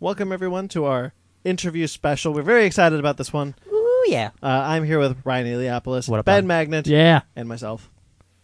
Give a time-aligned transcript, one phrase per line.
[0.00, 1.12] Welcome everyone to our
[1.44, 2.32] interview special.
[2.32, 3.54] We're very excited about this one.
[3.72, 4.30] Ooh, yeah.
[4.42, 6.46] Uh, I'm here with Ryan Eliopoulos, What up, Ben Ben?
[6.46, 7.22] Magnet, Yeah.
[7.34, 7.90] and myself.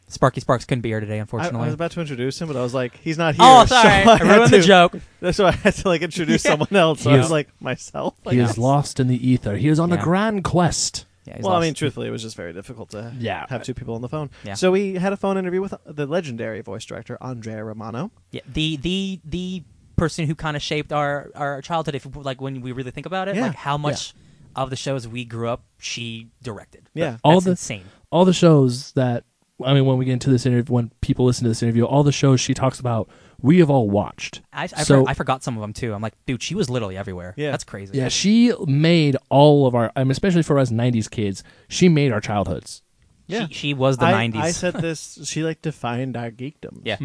[0.08, 2.60] Sparky Sparks couldn't be here today, I, I was about to introduce him, but I
[2.62, 3.44] was like, he's not here.
[3.46, 3.88] oh, so sorry.
[3.88, 4.96] I had ruined the to- joke.
[5.20, 6.50] That's why I had to like introduce Yeah.
[6.52, 7.00] someone else.
[7.02, 7.20] So I Yeah.
[7.20, 8.14] was like, myself.
[8.26, 8.50] I He guess.
[8.52, 9.56] is lost in the ether.
[9.56, 10.00] He is on Yeah.
[10.00, 11.06] a grand quest.
[11.24, 11.64] Yeah, he's Well, I lost.
[11.64, 13.46] mean, truthfully, it was just very difficult to Yeah.
[13.48, 14.28] have two people on the phone.
[14.44, 14.54] Yeah.
[14.54, 18.10] So we had a phone interview with the legendary voice director Andrea Romano.
[18.30, 19.62] yeah, the the the
[19.96, 21.94] person who kind of shaped our our childhood.
[21.94, 23.48] If like when we really think about it, Yeah.
[23.48, 24.14] like how much
[24.56, 26.88] of the shows we grew up, she directed.
[26.94, 27.10] Yeah.
[27.12, 27.84] That's All the- insane.
[28.10, 29.24] All the shows that
[29.64, 32.02] I mean, when we get into this interview, when people listen to this interview, all
[32.02, 33.08] the shows she talks about,
[33.40, 34.42] we have all watched.
[34.52, 35.94] I, I, So- I forgot some of them too.
[35.94, 37.34] I'm like, dude, she was literally everywhere.
[37.36, 37.52] Yeah.
[37.52, 37.96] that's crazy.
[37.96, 39.92] Yeah, she made all of our.
[39.94, 42.82] I mean, especially for us '90s kids, she made our childhoods.
[43.26, 43.46] Yeah.
[43.48, 44.36] she, she was the I, 90s.
[44.36, 45.18] I said this.
[45.24, 46.80] She like defined our geekdom.
[46.84, 46.98] yeah,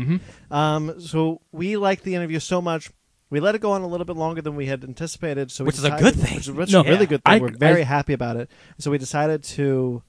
[0.51, 0.99] Um.
[0.99, 2.89] So we liked the interview so much.
[3.29, 5.51] We let it go on a little bit longer than we had anticipated.
[5.51, 6.35] So we Which is a good thing.
[6.37, 7.09] Which is, which No, is a really yeah.
[7.09, 7.33] good thing.
[7.35, 8.49] I- We're very I- happy about it.
[8.79, 10.01] So we decided to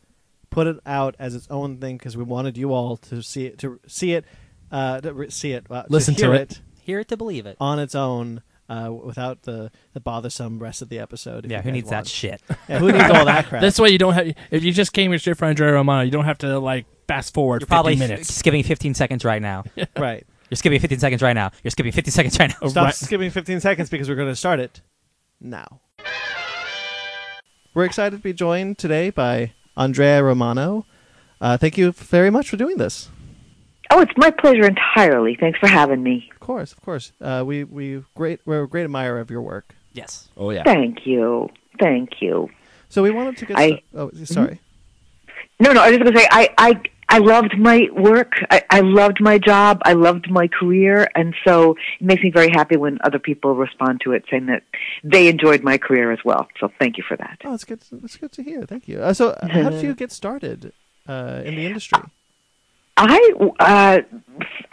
[0.49, 3.59] put it out as its own thing because we wanted you all to see it,
[3.59, 4.25] to see it,
[4.73, 6.51] uh, to re- see it, uh, Listen to hear to it.
[6.53, 6.61] it.
[6.83, 7.57] hear it to believe it.
[7.61, 8.43] on its own.
[8.71, 11.45] Uh, without the, the bothersome rest of the episode.
[11.51, 12.41] yeah, who guys needs that shit?
[12.69, 13.61] Yeah, who needs all that crap?
[13.61, 14.33] That's why you don't have.
[14.53, 17.35] If you just came here straight for Andrea Romano, you don't have to like fast
[17.35, 18.33] forward You're 50 probably f- minutes.
[18.33, 19.65] skipping 15 seconds right now.
[19.99, 20.25] right.
[20.51, 21.51] You're skipping 15 seconds right now.
[21.65, 22.69] You're skipping 15 seconds right now.
[22.69, 22.95] Stop Right.
[22.95, 24.83] skipping 15 seconds because we're going to start it
[25.41, 25.81] now.
[27.75, 30.87] We're excited to be joined today by Andrea Romano.
[31.41, 33.09] Uh, thank you very much for doing this.
[33.91, 35.37] Oh, it's my pleasure entirely.
[35.39, 36.29] Thanks for having me.
[36.33, 37.13] Of course, of course.
[37.21, 39.75] Uh, we we great we're a great admirer of your work.
[39.93, 40.29] Yes.
[40.37, 40.63] Oh yeah.
[40.65, 41.49] Thank you.
[41.79, 42.49] Thank you.
[42.89, 43.59] So we wanted to get.
[43.59, 44.61] I- sta- oh, sorry.
[45.61, 48.33] No, no, I was just going to say, I, I, I loved my work.
[48.51, 49.83] I, I loved my job.
[49.85, 51.07] I loved my career.
[51.15, 54.63] And so it makes me very happy when other people respond to it saying that
[55.05, 56.49] they enjoyed my career as well.
[56.59, 57.39] So thank you for that.
[57.45, 57.83] Oh, it's good.
[58.03, 58.63] It's good to hear.
[58.63, 59.03] Thank you.
[59.03, 60.73] Uh, so, uh, how did you get started
[61.07, 62.01] uh, in the industry?
[63.03, 64.01] I uh,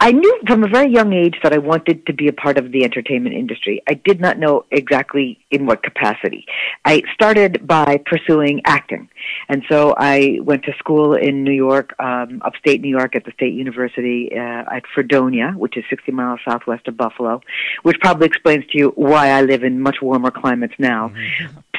[0.00, 2.72] I knew from a very young age that I wanted to be a part of
[2.72, 3.82] the entertainment industry.
[3.88, 6.44] I did not know exactly in what capacity.
[6.84, 9.08] I started by pursuing acting,
[9.48, 13.32] and so I went to school in New York, um, upstate New York, at the
[13.32, 17.40] State University uh, at Fredonia, which is 60 miles southwest of Buffalo,
[17.82, 21.12] which probably explains to you why I live in much warmer climates now.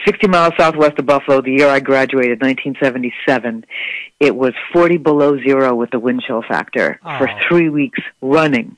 [0.10, 3.64] 60 miles southwest of Buffalo, the year I graduated, 1977,
[4.20, 7.40] it was 40 below zero with the wind chill factor for Oh.
[7.48, 8.76] three weeks running.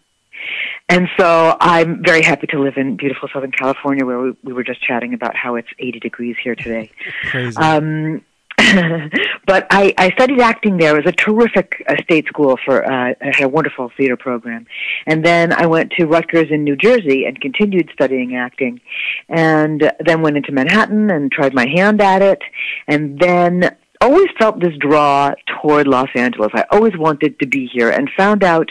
[0.89, 4.65] And so I'm very happy to live in beautiful Southern California where we, we were
[4.65, 6.91] just chatting about how it's 80 degrees here today.
[7.29, 7.55] Crazy.
[7.55, 8.25] Um,
[9.45, 10.95] but I, I studied acting there.
[10.97, 14.65] It was a terrific uh, state school for, uh, it had a wonderful theater program.
[15.05, 18.81] And then I went to Rutgers in New Jersey and continued studying acting.
[19.29, 22.41] And then went into Manhattan and tried my hand at it.
[22.87, 26.49] And then always felt this draw toward Los Angeles.
[26.53, 28.69] I always wanted to be here and found out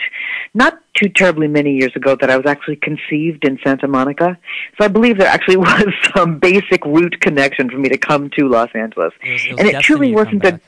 [0.53, 4.37] not too terribly many years ago that I was actually conceived in Santa Monica.
[4.77, 8.47] So I believe there actually was some basic root connection for me to come to
[8.47, 9.13] Los Angeles.
[9.23, 10.61] It was- it was and it truly wasn't a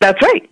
[0.00, 0.48] that's right.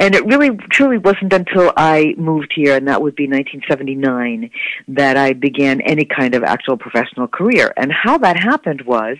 [0.00, 4.50] And it really, truly wasn't until I moved here, and that would be 1979,
[4.88, 7.74] that I began any kind of actual professional career.
[7.76, 9.18] And how that happened was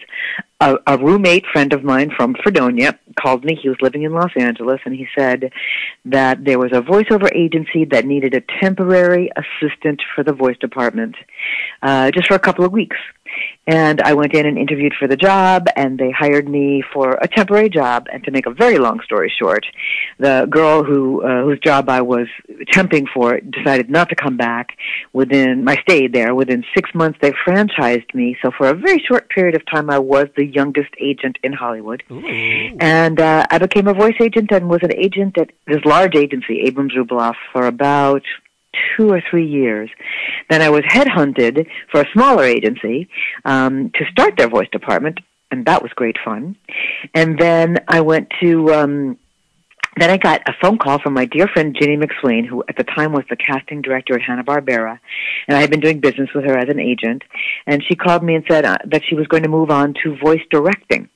[0.60, 3.58] a, a roommate friend of mine from Fredonia called me.
[3.60, 5.52] He was living in Los Angeles, and he said
[6.06, 11.16] that there was a voiceover agency that needed a temporary assistant for the voice department
[11.82, 12.96] uh, just for a couple of weeks.
[13.66, 17.26] And I went in and interviewed for the job, and they hired me for a
[17.26, 18.06] temporary job.
[18.12, 19.66] And to make a very long story short,
[20.18, 22.28] the girl who uh, whose job I was
[22.72, 24.76] temping for decided not to come back.
[25.12, 26.34] Within I stayed there.
[26.34, 28.36] Within six months, they franchised me.
[28.42, 32.02] So for a very short period of time, I was the youngest agent in Hollywood.
[32.80, 36.60] And uh, I became a voice agent and was an agent at this large agency,
[36.60, 38.22] Abrams Rubaloff, for about
[38.96, 39.90] two or three years.
[40.50, 43.08] Then I was headhunted for a smaller agency
[43.44, 45.20] um, to start their voice department,
[45.50, 46.56] and that was great fun.
[47.14, 48.72] And then I went to.
[48.72, 49.18] Um,
[49.98, 52.84] then I got a phone call from my dear friend Ginny McSwain, who at the
[52.84, 54.98] time was the casting director at Hanna Barbera,
[55.48, 57.22] and I had been doing business with her as an agent.
[57.66, 60.14] And she called me and said uh, that she was going to move on to
[60.18, 61.08] voice directing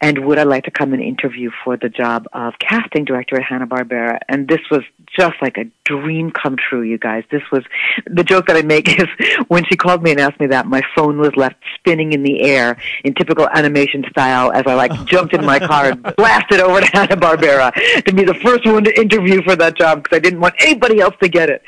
[0.00, 3.42] and would I like to come and interview for the job of casting director at
[3.42, 4.18] Hanna Barbera?
[4.28, 4.82] And this was
[5.18, 7.24] just like a dream come true, you guys.
[7.30, 7.64] This was
[8.06, 9.08] the joke that I make is
[9.48, 12.42] when she called me and asked me that, my phone was left spinning in the
[12.42, 15.04] air in typical animation style as I like oh.
[15.04, 17.72] jumped in my car and blasted over to Hanna Barbera
[18.04, 21.00] to be the first one to interview for that job because I didn't want anybody
[21.00, 21.62] else to get it.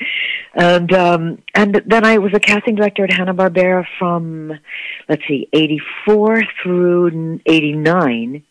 [0.58, 4.58] And um, and then I was a casting director at Hanna Barbera from
[5.06, 8.42] let's see, eighty four through eighty nine,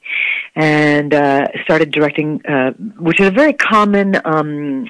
[0.55, 4.85] and uh, started directing, uh, which is a very common um,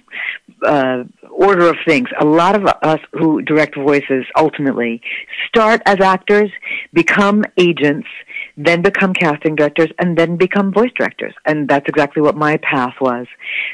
[0.66, 2.10] uh, order of things.
[2.20, 5.02] A lot of us who direct voices ultimately
[5.48, 6.52] start as actors,
[6.92, 8.10] become agents,
[8.58, 11.34] then become casting directors, and then become voice directors.
[11.46, 13.28] And that's exactly what my path was.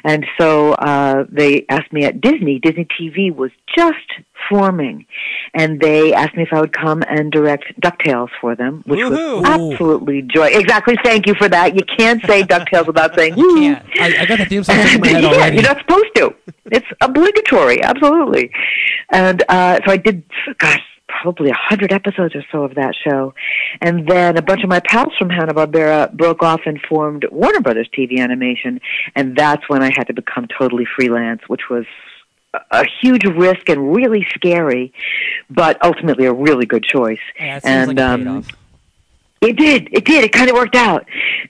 [0.04, 2.60] And so uh, they asked me at Disney.
[2.60, 3.98] Disney TV was just
[4.50, 5.06] forming,
[5.54, 9.42] and they asked me if I would come and direct Ducktales for them, which Woohoo!
[9.42, 10.48] was absolutely joy.
[10.48, 10.96] Exactly.
[11.04, 11.76] Thank you for that.
[11.76, 13.86] You can't say Ducktales without saying You can't.
[14.00, 15.56] I, I got the theme song in my head yeah, already.
[15.58, 16.36] you're not supposed to.
[16.66, 18.52] It's obligatory, absolutely.
[19.12, 20.24] And uh, so I did,
[20.58, 20.82] gosh,
[21.22, 23.34] probably a hundred episodes or so of that show,
[23.82, 27.62] and then a bunch of my pals from Hanna Barbera broke off and formed Warner
[27.62, 28.80] Brothers TV Animation,
[29.16, 31.86] and that's when I had to become totally freelance, which was
[32.72, 34.94] a- huge risk and really scary,
[35.50, 37.20] but ultimately a really good choice.
[37.40, 38.44] Yeah, and like um.
[39.42, 39.90] It did.
[39.92, 40.24] It did.
[40.24, 41.06] It kind of worked out.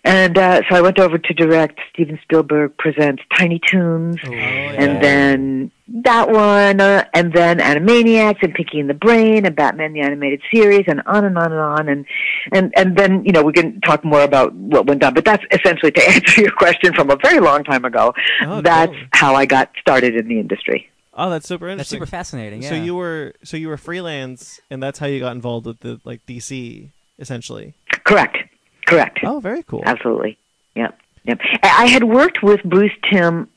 [0.05, 5.03] And uh, so I went over to direct Steven Spielberg Presents Tiny Toons, Oh, and
[5.03, 5.71] then
[6.03, 10.41] that one, uh, and then Animaniacs and Pinky and the Brain and Batman the Animated
[10.53, 11.89] Series, and on and on and on.
[11.89, 12.05] And,
[12.53, 15.13] and, and then, you know, we can talk more about what went on.
[15.13, 18.13] But that's essentially to answer your question from a very long time ago.
[18.45, 19.05] Oh, that's cool.
[19.11, 20.89] how I got started in the industry.
[21.13, 21.99] Oh, that's super interesting.
[21.99, 22.63] That's super fascinating.
[22.63, 22.69] Yeah.
[22.69, 25.99] So you were so you were freelance, and that's how you got involved with the
[26.05, 26.89] like DC
[27.19, 27.75] essentially.
[28.11, 28.37] Correct.
[28.85, 29.19] Correct.
[29.23, 29.83] Oh, very cool.
[29.85, 30.37] Absolutely.
[30.75, 30.99] Yep.
[31.23, 31.39] Yep.
[31.63, 33.47] I had worked with Bruce Timm.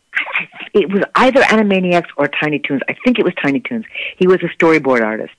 [0.73, 2.83] It was either Animaniacs or Tiny Toons.
[2.89, 3.85] I think it was Tiny Toons.
[4.17, 5.35] He was a storyboard artist,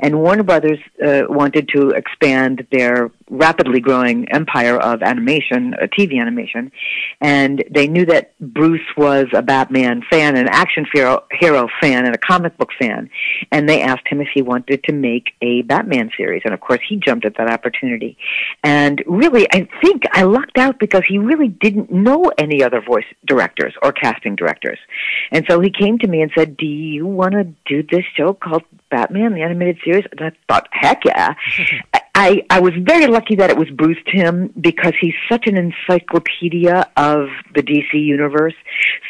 [0.00, 6.20] and Warner Brothers uh, wanted to expand their rapidly growing empire of animation, uh, TV
[6.20, 6.70] animation,
[7.20, 12.14] and they knew that Bruce was a Batman fan, an action hero, hero fan, and
[12.14, 13.10] a comic book fan,
[13.52, 16.80] and they asked him if he wanted to make a Batman series, and of course
[16.88, 18.16] he jumped at that opportunity.
[18.64, 23.04] And really, I think I lucked out because he really didn't know any other voice
[23.26, 24.78] directors or casting directors.
[25.30, 28.34] And so he came to me and said, Do you want to do this show
[28.34, 30.04] called Batman, the animated series?
[30.10, 31.34] And I thought, Heck yeah.
[32.20, 36.90] I, I was very lucky that it was Bruce Timm because he's such an encyclopedia
[36.96, 38.56] of the DC universe.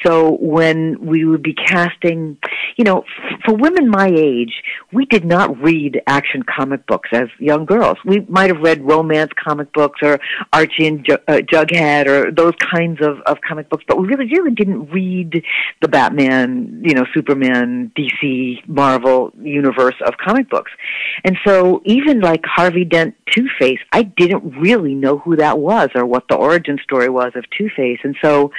[0.04, 2.36] So when we would be casting,
[2.76, 4.62] you know, f- for women my age,
[4.92, 7.96] we did not read action comic books as young girls.
[8.04, 10.20] We might have read romance comic books or
[10.52, 14.26] Archie and Ju- uh, Jughead or those kinds of, of comic books, but we really,
[14.26, 15.42] really didn't read
[15.80, 20.72] the Batman, you know, Superman, DC, Marvel universe of comic books.
[21.24, 22.97] And so even like Harvey Dent
[23.30, 27.32] Two Face, I didn't really know who that was or what the origin story was
[27.34, 27.98] of Two Face.
[28.02, 28.52] And so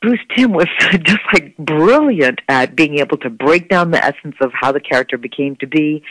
[0.00, 0.66] Bruce Timm was
[1.02, 5.18] just like brilliant at being able to break down the essence of how the character
[5.18, 6.02] became to be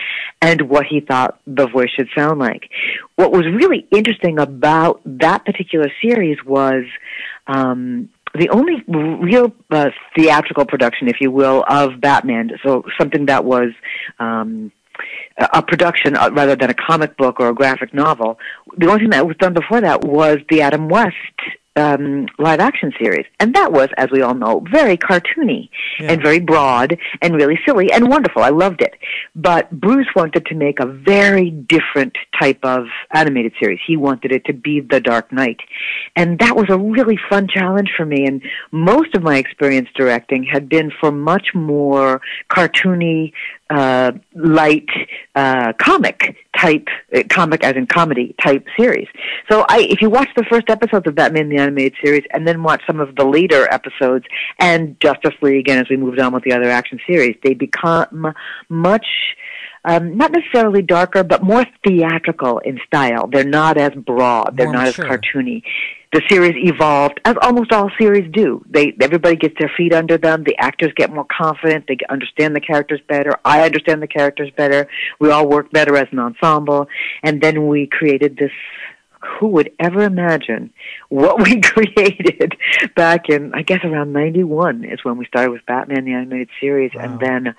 [0.42, 2.70] and what he thought the voice should sound like.
[3.16, 6.84] What was really interesting about that particular series was
[7.48, 12.52] um, the only real uh, theatrical production, if you will, of Batman.
[12.64, 13.70] So something that was.
[14.20, 14.72] Um,
[15.54, 18.40] a production uh, rather than a comic book or a graphic novel.
[18.78, 21.16] The only thing that was done before that was the Adam West
[21.80, 25.70] um, live action series, and that was, as we all know, very cartoony
[26.00, 28.44] and very broad and really silly and wonderful.
[28.44, 28.96] I loved it.
[29.36, 33.80] But Bruce wanted to make a very different type of animated series.
[33.86, 35.60] He wanted it to be The Dark Knight,
[36.16, 38.26] and that was a really fun challenge for me.
[38.26, 38.42] And
[38.72, 43.32] most of my experience directing had been for much more cartoony,
[43.70, 44.88] uh, light,
[45.36, 49.08] uh, comic type, uh, comic as in comedy type series.
[49.50, 52.64] So I, if you watch the first episodes of Batman the Animated Series and then
[52.64, 54.26] watch some of the later episodes
[54.60, 58.34] and Justice League and as we moved on with the other action series, they become
[58.70, 59.06] much
[59.86, 63.28] um, not necessarily darker, but more theatrical in style.
[63.28, 64.58] They're not as broad.
[64.58, 65.06] They're More not mature.
[65.06, 65.64] as cartoony.
[66.12, 68.66] The series evolved, as almost all series do.
[68.68, 70.44] They everybody gets their feet under them.
[70.44, 71.86] The actors get more confident.
[71.88, 73.36] They understand the characters better.
[73.46, 74.88] I understand the characters better.
[75.20, 76.88] We all work better as an ensemble.
[77.22, 78.52] And then we created this.
[79.38, 80.72] Who would ever imagine
[81.10, 82.56] what we created
[82.96, 86.92] back in, I guess, around '91 is when we started with Batman the Animated Series,
[86.98, 87.54] and then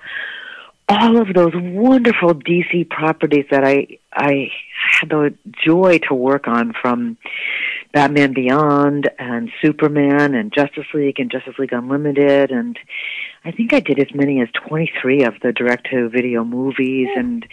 [0.89, 4.51] all of those wonderful DC properties that I I
[4.99, 5.33] had the
[5.65, 7.17] joy to work on from
[7.93, 12.77] Batman Beyond and Superman and Justice League and Justice League Unlimited and
[13.43, 17.45] I think I did as many as 23 of the direct to video movies and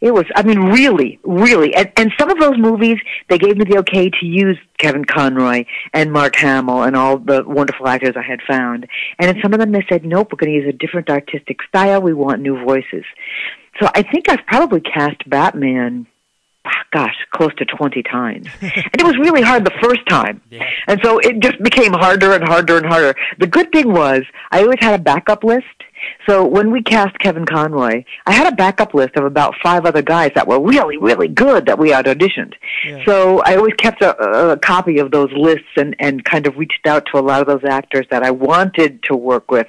[0.00, 2.98] it was I mean really really and and some of those movies
[3.28, 7.44] they gave me the okay to use Kevin Conroy and Mark Hamill and all the
[7.46, 8.86] wonderful actors I had found
[9.18, 11.62] and in some of them they said nope we're going to use a different artistic
[11.68, 12.00] style.
[12.00, 13.04] We want new voices.
[13.80, 16.06] So I think I've probably cast Batman
[16.64, 18.46] Ah, gosh, close to 20 times.
[18.60, 20.40] and it was really hard the first time.
[20.50, 20.68] Yeah.
[20.86, 23.14] And so it just became harder and harder and harder.
[23.38, 25.64] The good thing was I always had a backup list.
[26.26, 30.02] So when we cast Kevin Conroy, I had a backup list of about five other
[30.02, 32.54] guys that were really, really good that we had auditioned.
[32.86, 33.04] Yeah.
[33.04, 34.16] So I always kept a,
[34.52, 37.46] a copy of those lists and, and kind of reached out to a lot of
[37.46, 39.66] those actors that I wanted to work with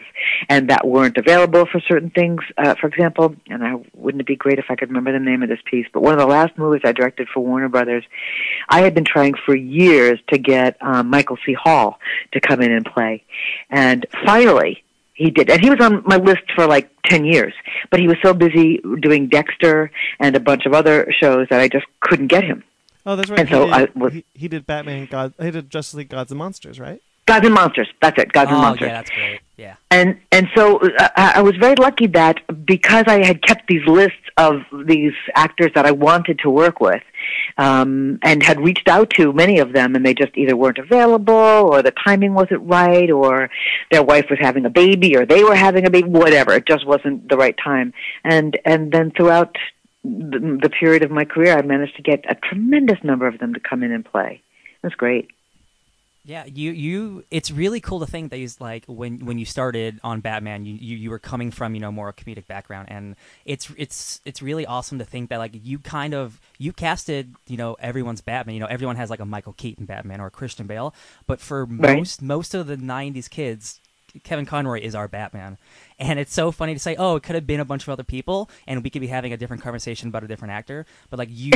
[0.50, 2.42] and that weren't available for certain things.
[2.58, 5.44] Uh, for example, and I wouldn't it be great if I could remember the name
[5.44, 8.04] of this piece, but one of the last movies I directed for Warner Brothers,
[8.70, 11.54] I had been trying for years to get um, Michael C.
[11.54, 12.00] Hall
[12.34, 13.24] to come in and play.
[13.70, 14.84] And finally,
[15.14, 15.50] he did.
[15.50, 17.54] And he was on my list for like 10 years.
[17.92, 21.68] But he was so busy doing Dexter and a bunch of other shows that I
[21.68, 22.64] just couldn't get him.
[23.06, 23.40] Oh, that's right.
[23.42, 25.08] And he, so did, I was- he, he did Batman.
[25.10, 27.02] God, he did Justice League Gods and Monsters, right?
[27.26, 27.88] Gods and Monsters.
[28.02, 28.32] That's it.
[28.32, 28.88] Gods and oh Monsters.
[28.88, 29.40] yeah, that's great.
[29.56, 29.76] Yeah.
[29.92, 33.86] and and so uh, I I was very lucky that because I had kept these
[33.86, 37.04] lists of these actors that I wanted to work with,
[37.58, 41.34] um, and had reached out to many of them, and they just either weren't available,
[41.34, 43.50] or the timing wasn't right, or
[43.92, 46.54] their wife was having a baby, or they were having a baby, whatever.
[46.54, 47.94] It just wasn't the right time.
[48.24, 49.56] And and then throughout
[50.04, 53.54] the, the period of my career, I managed to get a tremendous number of them
[53.54, 54.42] to come in and play.
[54.82, 55.30] That's great.
[56.26, 60.00] Yeah, you you it's really cool to think that he's like when when you started
[60.06, 63.18] on Batman, you, you you were coming from, you know, more a comedic background and
[63.44, 67.58] it's it's it's really awesome to think that like you kind of you casted, you
[67.58, 68.54] know, everyone's Batman.
[68.56, 70.96] You know, everyone has like a Michael Keaton Batman or a Christian Bale,
[71.28, 72.08] but for Right.
[72.08, 73.82] most most of the 90s kids,
[74.24, 75.58] Kevin Conroy is our Batman.
[75.98, 78.04] And it's so funny to say, oh, it could have been a bunch of other
[78.04, 80.86] people, and we could be having a different conversation about a different actor.
[81.10, 81.52] But like you,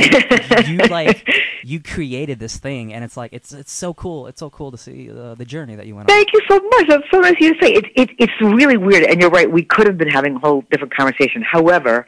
[0.66, 1.28] you like
[1.62, 4.26] you created this thing, and it's like it's it's so cool.
[4.26, 6.14] It's so cool to see uh, the journey that you went on.
[6.16, 6.88] Thank you so much.
[6.88, 7.72] That's so nice of you to say.
[7.72, 9.50] It, it, it's really weird, and you're right.
[9.50, 11.42] We could have been having a whole different conversation.
[11.42, 12.06] However,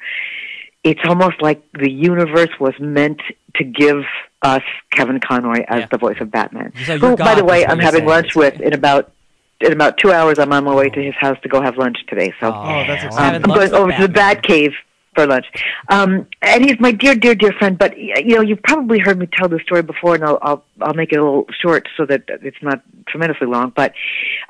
[0.82, 3.20] it's almost like the universe was meant
[3.56, 4.02] to give
[4.42, 5.86] us Kevin Conroy as Yeah.
[5.90, 6.72] the voice of Batman.
[6.86, 9.12] So Who, by the way, I'm having lunch with in about
[9.60, 10.38] in about two hours.
[10.38, 12.32] I'm on my way to his house to go have lunch today.
[12.40, 12.52] So.
[12.54, 13.42] Oh, that's exciting.
[13.44, 14.34] Um, I'm going with over to the Batman.
[14.34, 14.72] Bat Cave
[15.20, 15.46] for lunch.
[15.88, 17.78] Um, and he's my dear, dear, dear friend.
[17.78, 20.94] But you know, you've probably heard me tell this story before, and I'll I'll, I'll
[20.94, 23.72] make it a little short so that it's not tremendously long.
[23.74, 23.92] But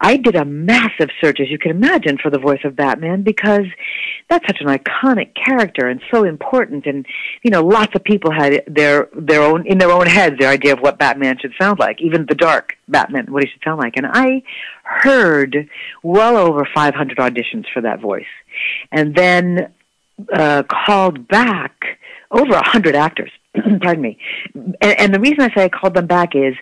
[0.01, 3.67] I did a massive search, as you can imagine, for the voice of Batman because
[4.29, 6.87] that's such an iconic character and so important.
[6.87, 7.07] And
[7.43, 10.73] you know, lots of people had their their own in their own heads their idea
[10.73, 13.95] of what Batman should sound like, even the dark Batman, what he should sound like.
[13.97, 14.43] And I
[14.83, 15.69] heard
[16.03, 18.25] well over 500 auditions for that voice,
[18.93, 19.73] and then
[20.33, 21.99] uh, called back
[22.31, 23.31] over a hundred actors.
[23.55, 24.19] Pardon me.
[24.55, 26.55] And, and the reason I say I called them back is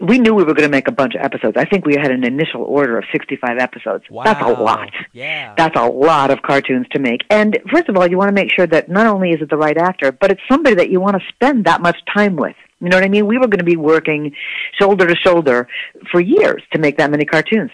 [0.00, 1.56] we knew we were going to make a bunch of episodes.
[1.56, 4.04] I think we had an initial order of 65 episodes.
[4.10, 4.24] Wow.
[4.24, 4.90] That's a lot.
[5.12, 5.54] Yeah.
[5.56, 7.22] That's a lot of cartoons to make.
[7.30, 9.56] And first of all, you want to make sure that not only is it the
[9.56, 12.56] right actor, but it's somebody that you want to spend that much time with.
[12.80, 13.26] You know what I mean?
[13.26, 14.34] We were going to be working
[14.78, 15.68] shoulder to shoulder
[16.10, 17.70] for years to make that many cartoons.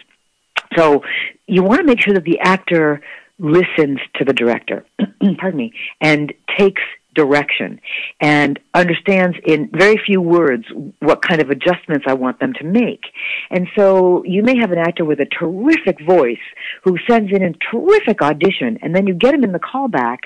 [0.77, 1.03] So
[1.47, 3.01] you want to make sure that the actor
[3.41, 4.85] listens to the director,
[5.39, 6.83] pardon me, and takes
[7.15, 7.81] direction
[8.21, 10.65] and understands in very few words
[11.01, 13.03] what kind of adjustments I want them to make.
[13.51, 16.39] And so you may have an actor with a terrific voice
[16.85, 20.19] who sends in a terrific audition and then you get him in the callback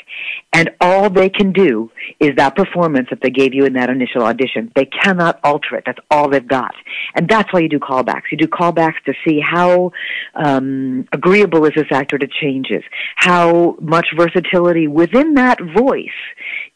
[0.52, 4.22] and all they can do is that performance that they gave you in that initial
[4.22, 4.70] audition.
[4.74, 5.84] They cannot alter it.
[5.86, 6.74] That's all they've got.
[7.14, 8.24] And that's why you do callbacks.
[8.30, 9.92] You do callbacks to see how
[10.34, 12.82] um, agreeable is this actor to changes,
[13.16, 16.08] how much versatility within that voice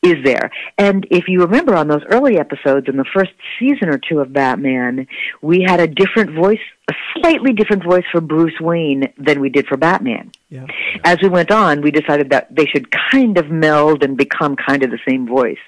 [0.02, 0.50] is there.
[0.76, 4.32] And if you remember on those early episodes in the first season or two of
[4.32, 5.08] Batman,
[5.42, 9.66] we had a different voice, a slightly different voice for Bruce Wayne than we did
[9.66, 10.30] for Batman.
[10.50, 10.66] Yeah.
[11.04, 14.84] As we went on, we decided that they should kind of meld and become kind
[14.84, 15.58] of the same voice.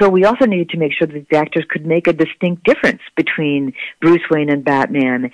[0.00, 3.02] So we also needed to make sure that the actors could make a distinct difference
[3.16, 5.32] between Bruce Wayne and Batman,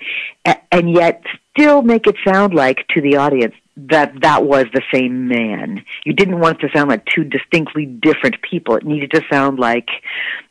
[0.71, 1.23] and yet
[1.55, 3.53] still make it sound like to the audience
[3.87, 5.83] that that was the same man.
[6.05, 8.75] You didn't want it to sound like two distinctly different people.
[8.75, 9.89] It needed to sound like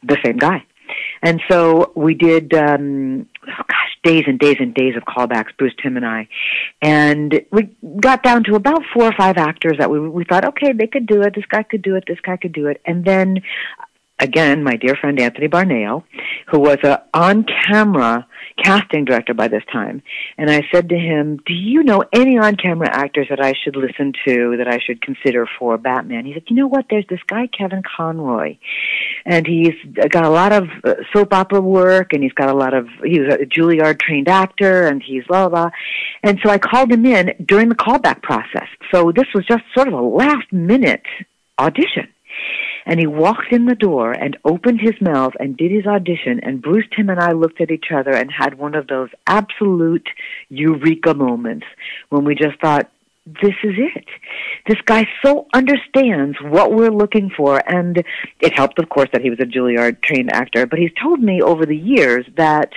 [0.03, 0.65] the same guy.
[1.23, 5.75] And so we did, um, oh gosh, days and days and days of callbacks, Bruce,
[5.83, 6.29] Timm, and I.
[6.81, 7.69] And we
[8.01, 11.07] got down to about four or five actors that we, we thought, okay, they could
[11.07, 11.35] do it.
[11.35, 12.05] This guy could do it.
[12.07, 12.81] This guy could do it.
[12.87, 13.43] And then,
[14.19, 16.05] again, my dear friend Anthony Barneo,
[16.47, 18.27] who was a on-camera
[18.63, 20.03] casting director by this time.
[20.37, 23.77] And I said to him, Do you know any on camera actors that I should
[23.77, 26.25] listen to, that I should consider for Batman?
[26.25, 26.87] He said, You know what?
[26.91, 28.57] There's this guy, Kevin Conroy.
[29.25, 29.75] And he's
[30.11, 33.21] got a lot of uh, soap opera work, and he's got a lot of, he's
[33.31, 35.71] a Juilliard trained actor, and he's blah, blah.
[36.23, 38.69] And so I called him in during the callback process.
[38.93, 41.03] So this was just sort of a last minute
[41.59, 42.09] audition.
[42.89, 46.41] And he walked in the door and opened his mouth and did his audition.
[46.43, 50.09] And Bruce, Timm and I looked at each other and had one of those absolute
[50.49, 51.67] eureka moments
[52.09, 52.91] when we just thought,
[53.27, 54.07] this is it.
[54.67, 57.61] This guy so understands what we're looking for.
[57.71, 58.03] And
[58.41, 60.67] it helped, of course, that he was a Juilliard trained actor.
[60.67, 62.73] But he's told me over the years that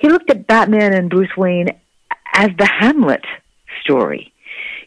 [0.00, 1.68] he looked at Batman and Bruce Wayne
[2.32, 3.26] as the Hamlet
[3.82, 4.32] story.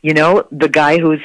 [0.01, 1.21] You know, the guy who's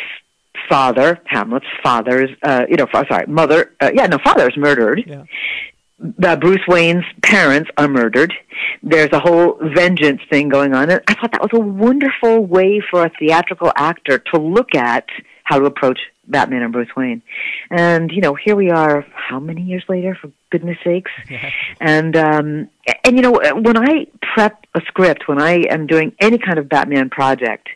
[0.73, 5.05] father, Hamlet's father's, uh, you know, sorry, mother, uh, yeah, no, father is murdered.
[5.07, 5.25] Yeah.
[6.25, 8.33] Uh, Bruce Wayne's parents are murdered.
[8.83, 10.91] There's a whole vengeance thing going on.
[10.91, 15.05] And I thought that was a wonderful way for a theatrical actor to look at
[15.45, 17.23] how to approach Batman and Bruce Wayne.
[17.71, 21.11] And, you know, here we are, how many years later, for goodness sakes?
[21.81, 22.69] And, um,
[23.05, 26.69] and, you know, when I prep a script, when I am doing any kind of
[26.69, 27.69] Batman project,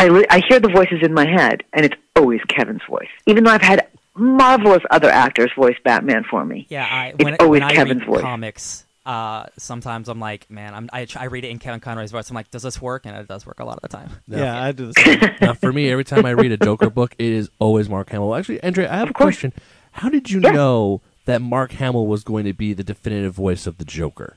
[0.00, 3.08] I, I hear the voices in my head, and it's always Kevin's voice.
[3.26, 6.66] Even though I've had marvelous other actors voice Batman for me.
[6.68, 8.20] Yeah, I, it's when, always when Kevin's I read voice.
[8.22, 12.28] comics, uh, sometimes I'm like, man, I'm, I, I read it in Kevin Conroy's voice.
[12.30, 13.06] I'm like, does this work?
[13.06, 14.10] And it does work a lot of the time.
[14.26, 15.20] Yeah, I do the same.
[15.40, 18.34] now, for me, every time I read a Joker book, it is always Mark Hamill.
[18.34, 19.36] Actually, Andrea, I have a course.
[19.36, 19.52] question.
[19.92, 20.50] How did you Yeah.
[20.52, 24.36] know that Mark Hamill was going to be the definitive voice of the Joker?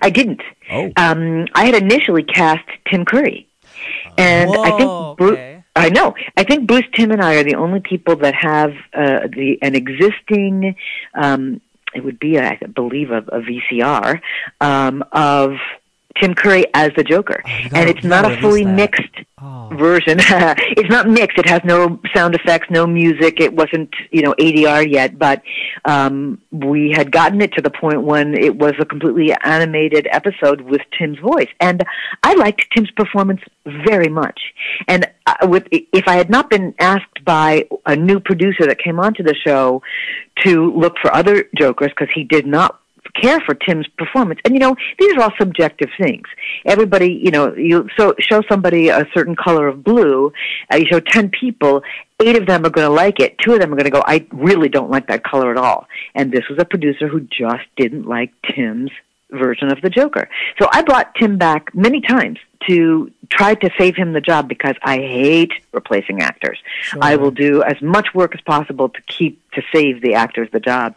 [0.00, 0.40] I didn't.
[0.70, 0.92] Oh.
[0.96, 3.48] Um, I had initially cast Tim Curry,
[4.18, 5.32] and I think Bruce.
[5.32, 5.64] okay.
[5.74, 6.14] I know.
[6.36, 9.74] I think Bruce, Timm, and I are the only people that have uh, the an
[9.74, 10.76] existing.
[11.14, 11.60] Um,
[11.94, 14.20] it would be, I believe, a, a VCR
[14.60, 15.56] um, of
[16.20, 18.74] Tim Curry as the Joker, Oh, and it's not a fully that.
[18.74, 19.02] mixed
[19.44, 19.70] Oh.
[19.76, 20.18] version.
[20.20, 21.36] it's not mixed.
[21.36, 23.40] It has no sound effects, no music.
[23.40, 25.42] It wasn't, you know, ADR yet, but
[25.84, 30.60] um, we had gotten it to the point when it was a completely animated episode
[30.60, 31.82] with Tim's voice, and
[32.22, 34.40] I liked Tim's performance very much.
[34.86, 39.00] And uh, with if I had not been asked by a new producer that came
[39.00, 39.82] onto the show
[40.44, 42.80] to look for other Jokers because he did not
[43.20, 44.40] care for Tim's performance.
[44.44, 46.26] And you know, these are all subjective things.
[46.64, 50.32] Everybody, you know, you so show somebody a certain color of blue,
[50.72, 51.82] uh, you show 10 people,
[52.20, 53.36] 8 of them are going to like it.
[53.38, 55.86] 2 of them are going to go, I really don't like that color at all.
[56.14, 58.90] And this was a producer who just didn't like Tim's
[59.30, 60.28] version of the Joker.
[60.60, 64.74] So I brought Tim back many times to try to save him the job because
[64.82, 66.58] I hate replacing actors.
[67.00, 70.60] I will do as much work as possible to keep to save the actors the
[70.60, 70.94] job.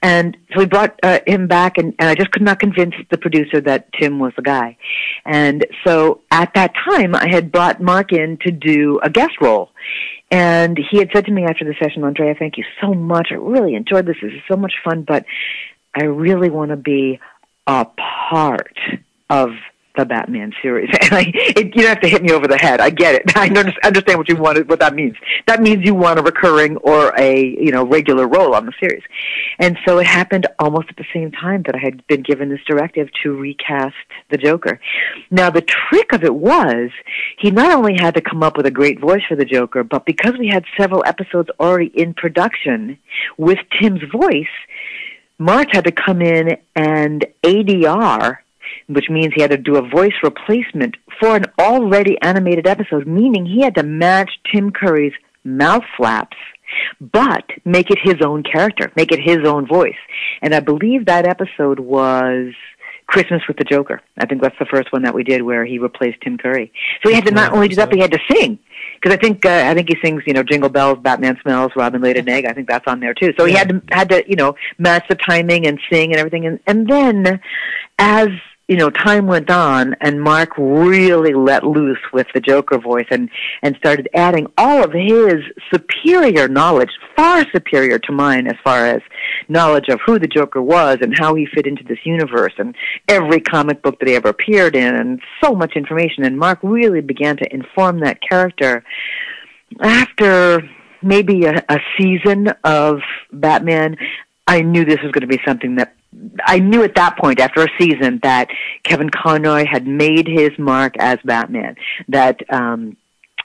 [0.00, 3.18] And so we brought uh, him back, and, and I just could not convince the
[3.18, 4.76] producer that Tim was the guy.
[5.24, 9.70] And so at that time, I had brought Mark in to do a guest role.
[10.30, 13.28] And he had said to me after the session, Andrea, thank you so much.
[13.30, 14.16] I really enjoyed this.
[14.22, 15.26] This is so much fun, but
[15.94, 17.20] I really want to be
[17.66, 18.78] a part
[19.28, 19.50] of
[19.96, 20.90] the Batman series.
[21.02, 22.80] And I, it, you don't have to hit me over the head.
[22.80, 23.22] I get it.
[23.36, 23.48] I
[23.84, 25.16] understand what you wanted, what that means.
[25.46, 29.02] That means you want a recurring or a, you know, regular role on the series.
[29.58, 32.60] And so it happened almost at the same time that I had been given this
[32.66, 33.96] directive to recast
[34.30, 34.80] the Joker.
[35.30, 36.90] Now the trick of it was,
[37.38, 40.06] he not only had to come up with a great voice for the Joker, but
[40.06, 42.98] because we had several episodes already in production
[43.36, 44.46] with Tim's voice,
[45.38, 48.38] Mark had to come in and ADR,
[48.88, 53.46] which means he had to do a voice replacement for an already animated episode, meaning
[53.46, 56.36] he had to match Tim Curry's mouth flaps,
[57.00, 59.96] but make it his own character, make it his own voice.
[60.40, 62.54] And I believe that episode was
[63.06, 64.00] Christmas with the Joker.
[64.18, 66.72] I think that's the first one that we did where he replaced Tim Curry.
[67.02, 68.58] So he had to not only do that, but he had to sing.
[68.94, 72.00] Because I think uh, I think he sings, you know, Jingle Bells, Batman Smells, Robin
[72.00, 72.46] laid an egg.
[72.46, 73.34] I think that's on there too.
[73.38, 76.46] So he had to had to, you know, match the timing and sing and everything.
[76.46, 77.40] And and then,
[77.98, 78.28] as
[78.68, 83.28] you know, time went on, and Mark really let loose with the Joker voice and
[83.62, 89.02] and started adding all of his superior knowledge, far superior to mine as far as
[89.48, 92.74] knowledge of who the Joker was and how he fit into this universe and
[93.08, 96.24] every comic book that he ever appeared in and so much information.
[96.24, 98.84] And Mark really began to inform that character
[99.80, 100.62] after
[101.02, 103.00] maybe a, a season of
[103.32, 103.96] Batman.
[104.46, 105.94] I knew this was going to be something that
[106.44, 108.48] I knew at that point after a season that
[108.82, 111.76] Kevin Conroy had made his mark as Batman.
[112.08, 112.96] That um,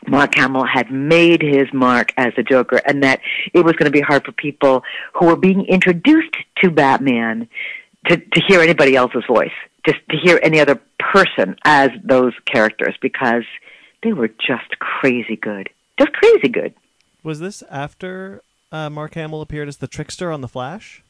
[0.08, 3.21] Mark Hamill had made his mark as the Joker and that
[3.53, 7.47] it was going to be hard for people who were being introduced to Batman
[8.08, 9.51] to, to hear anybody else's voice,
[9.86, 13.43] just to hear any other person as those characters because
[14.03, 15.69] they were just crazy good.
[15.99, 16.73] Just crazy good.
[17.23, 21.03] Was this after uh, Mark Hamill appeared as the trickster on The Flash?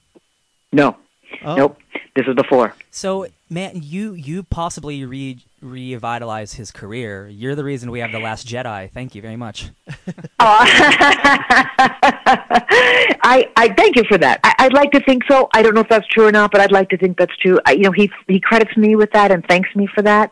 [0.72, 0.98] No.
[1.44, 1.56] Oh.
[1.56, 1.78] Nope.
[2.16, 2.74] This is before.
[2.90, 7.28] So, man, you you possibly re revitalize his career.
[7.28, 8.92] You're the reason we have the Last Jedi.
[8.92, 9.70] Thank you very much.
[10.40, 10.58] Oh.
[13.24, 14.40] I I thank you for that.
[14.44, 15.50] I, I'd like to think so.
[15.54, 17.60] I don't know if that's true or not, but I'd like to think that's true.
[17.66, 20.32] I, you know, he he credits me with that and thanks me for that.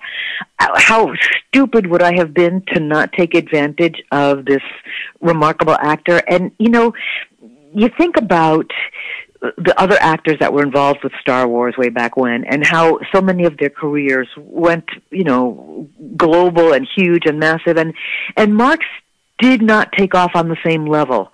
[0.60, 1.12] Uh, How
[1.50, 4.62] stupid would I have been to not take advantage of this
[5.22, 6.22] remarkable actor?
[6.28, 6.94] And you know,
[7.74, 8.70] you think about
[9.58, 13.22] the other actors that were involved with Star Wars way back when and how so
[13.22, 17.94] many of their careers went, you know, global and huge and massive and
[18.36, 18.86] and Mark's
[19.40, 21.32] did not take off on the same level.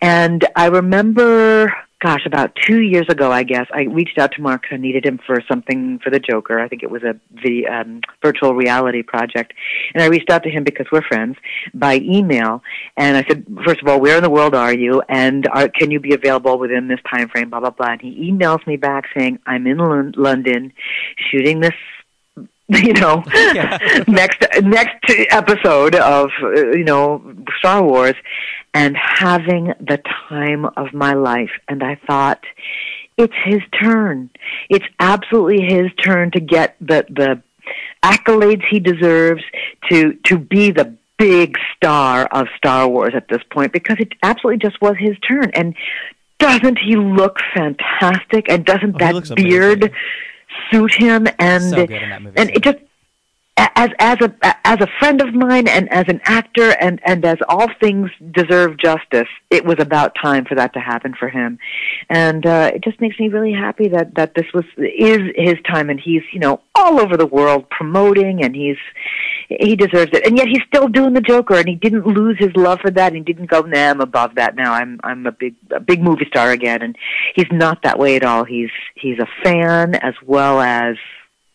[0.00, 4.64] And I remember gosh, about two years ago, I guess, I reached out to Mark.
[4.70, 6.60] I needed him for something for the Joker.
[6.60, 7.18] I think it was a
[7.66, 9.52] um, virtual reality project.
[9.94, 11.36] And I reached out to him because we're friends
[11.74, 12.62] by email.
[12.96, 15.02] And I said, first of all, where in the world are you?
[15.08, 17.50] And are, can you be available within this time frame?
[17.50, 17.92] Blah blah blah.
[17.92, 20.72] And he emails me back saying, I'm in Lon- London,
[21.30, 21.74] shooting this
[22.68, 23.22] you know
[24.08, 28.14] next next episode of uh, you know Star Wars
[28.78, 31.50] and having the time of my life.
[31.68, 32.40] And I thought
[33.16, 34.30] it's his turn.
[34.70, 37.42] It's absolutely his turn to get the the
[38.04, 39.42] accolades he deserves
[39.90, 44.58] to to be the big star of Star Wars at this point because it absolutely
[44.58, 45.50] just was his turn.
[45.54, 45.74] And
[46.38, 48.48] doesn't he look fantastic?
[48.48, 49.96] And doesn't Oh, that beard amazing.
[50.70, 51.26] suit him?
[51.40, 52.78] And So good in that movie, and it just
[53.58, 54.32] as as a
[54.66, 58.78] as a friend of mine and as an actor and and as all things deserve
[58.78, 61.58] justice it was about time for that to happen for him.
[62.08, 65.90] And uh it just makes me really happy that that this was is his time.
[65.90, 68.76] And he's you know all over the world promoting and he's
[69.48, 70.26] he deserves it.
[70.26, 73.12] And yet he's still doing the joker and he didn't lose his love for that.
[73.12, 74.72] And he didn't go nah i'm above that now.
[74.72, 76.82] I'm i'm a big a big movie star again.
[76.82, 76.96] And
[77.34, 78.44] he's not that way at all.
[78.44, 80.96] He's he's a fan as well as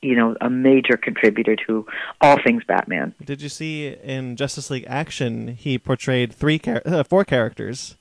[0.04, 1.86] you know, a major contributor to
[2.22, 3.16] all things Batman.
[3.24, 7.96] Did you see in Justice League Action he portrayed three char- uh, four characters?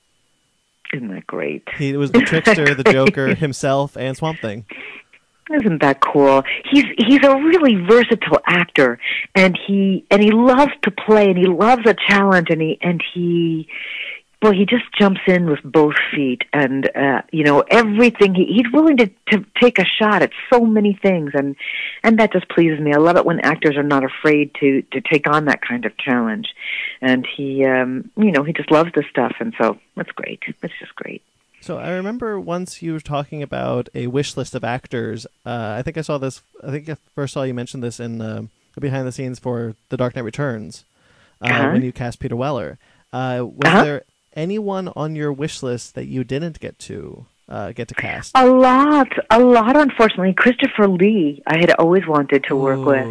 [0.93, 1.67] Isn't that great?
[1.77, 4.65] He was the trickster, the Joker, himself, and Swamp Thing.
[5.51, 6.43] Isn't that cool?
[6.71, 8.97] He's he's a really versatile actor,
[9.35, 13.03] and he and he loves to play, and he loves a challenge, and he and
[13.13, 13.67] he,
[14.43, 18.35] well, he just jumps in with both feet, and uh, you know everything.
[18.35, 21.55] He, he's willing to to take a shot at so many things, and
[22.03, 22.93] and that just pleases me.
[22.93, 25.97] I love it when actors are not afraid to to take on that kind of
[25.97, 26.49] challenge,
[27.01, 30.41] and he, um, you know, he just loves this stuff, and so that's great.
[30.47, 31.23] It's just great.
[31.61, 35.25] So I remember once you were talking about a wish list of actors.
[35.45, 36.41] Uh, I think I saw this.
[36.61, 38.41] I think I first saw you mention this in uh,
[38.77, 40.83] behind the scenes for The Dark Knight Returns
[41.41, 41.69] uh, Uh-huh.
[41.71, 42.77] when you cast Peter Weller.
[43.13, 43.81] Uh, was Uh-huh.
[43.83, 44.03] there
[44.35, 48.31] anyone on your wish list that you didn't get to uh, get to cast?
[48.35, 49.75] A lot, a lot.
[49.75, 53.05] Unfortunately, Christopher Lee, I had always wanted to work with.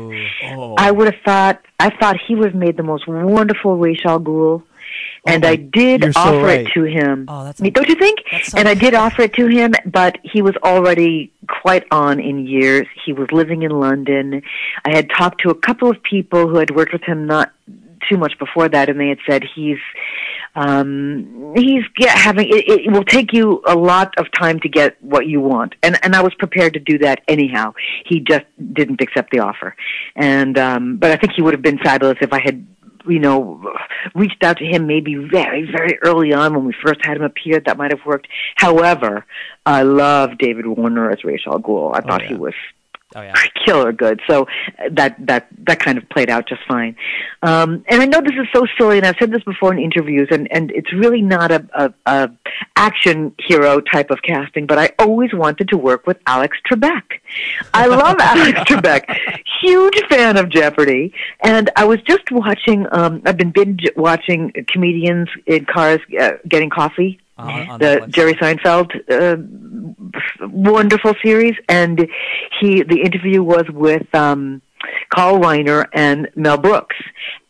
[0.44, 0.74] Oh.
[0.78, 1.62] I would have thought.
[1.78, 4.62] I thought he would have made the most wonderful Ra's al Ghul,
[5.26, 6.66] and my- I did you're so offer right.
[6.66, 7.26] it to him.
[7.28, 8.20] Oh, that's Me- don't you think?
[8.30, 12.20] that's so and I did offer it to him, but he was already quite on
[12.20, 12.87] in years.
[13.04, 14.42] He was living in London.
[14.85, 17.52] I had talked to a couple of people who had worked with him not
[18.09, 19.79] too much before that, and they had said he's
[20.55, 25.03] um he's yeah, having it, it will take you a lot of time to get
[25.03, 25.75] what you want.
[25.83, 27.75] And and I was prepared to do that anyhow.
[28.05, 29.75] He just didn't accept the offer.
[30.15, 32.67] And um but I think he would have been fabulous if I had
[33.07, 33.62] you know
[34.15, 37.61] reached out to him maybe very very early on when we first had him appear.
[37.61, 38.29] That might have worked.
[38.57, 39.25] However
[39.65, 42.29] I love David Warner as Ra's al Ghul I thought yeah.
[42.29, 42.55] he was
[43.14, 43.35] Oh yeah.
[43.64, 44.20] killer good.
[44.29, 44.42] So
[44.79, 46.96] uh, that that that kind of played out just fine.
[47.42, 50.29] Um, and I know this is so silly, and I've said this before in interviews,
[50.31, 52.31] and and it's really not a, a, a
[52.77, 57.03] action hero type of casting, but I always wanted to work with Alex Trebek.
[57.75, 59.16] I love Alex Trebek.
[59.61, 62.87] Huge fan of Jeopardy, and I was just watching.
[62.92, 68.35] Um, I've been binge watching comedians in cars uh, getting coffee On- on the Jerry
[68.35, 69.37] Seinfeld uh,
[70.47, 72.09] wonderful series, and
[72.61, 74.61] he the interview was with um,
[75.14, 76.97] Carl Reiner and Mel Brooks,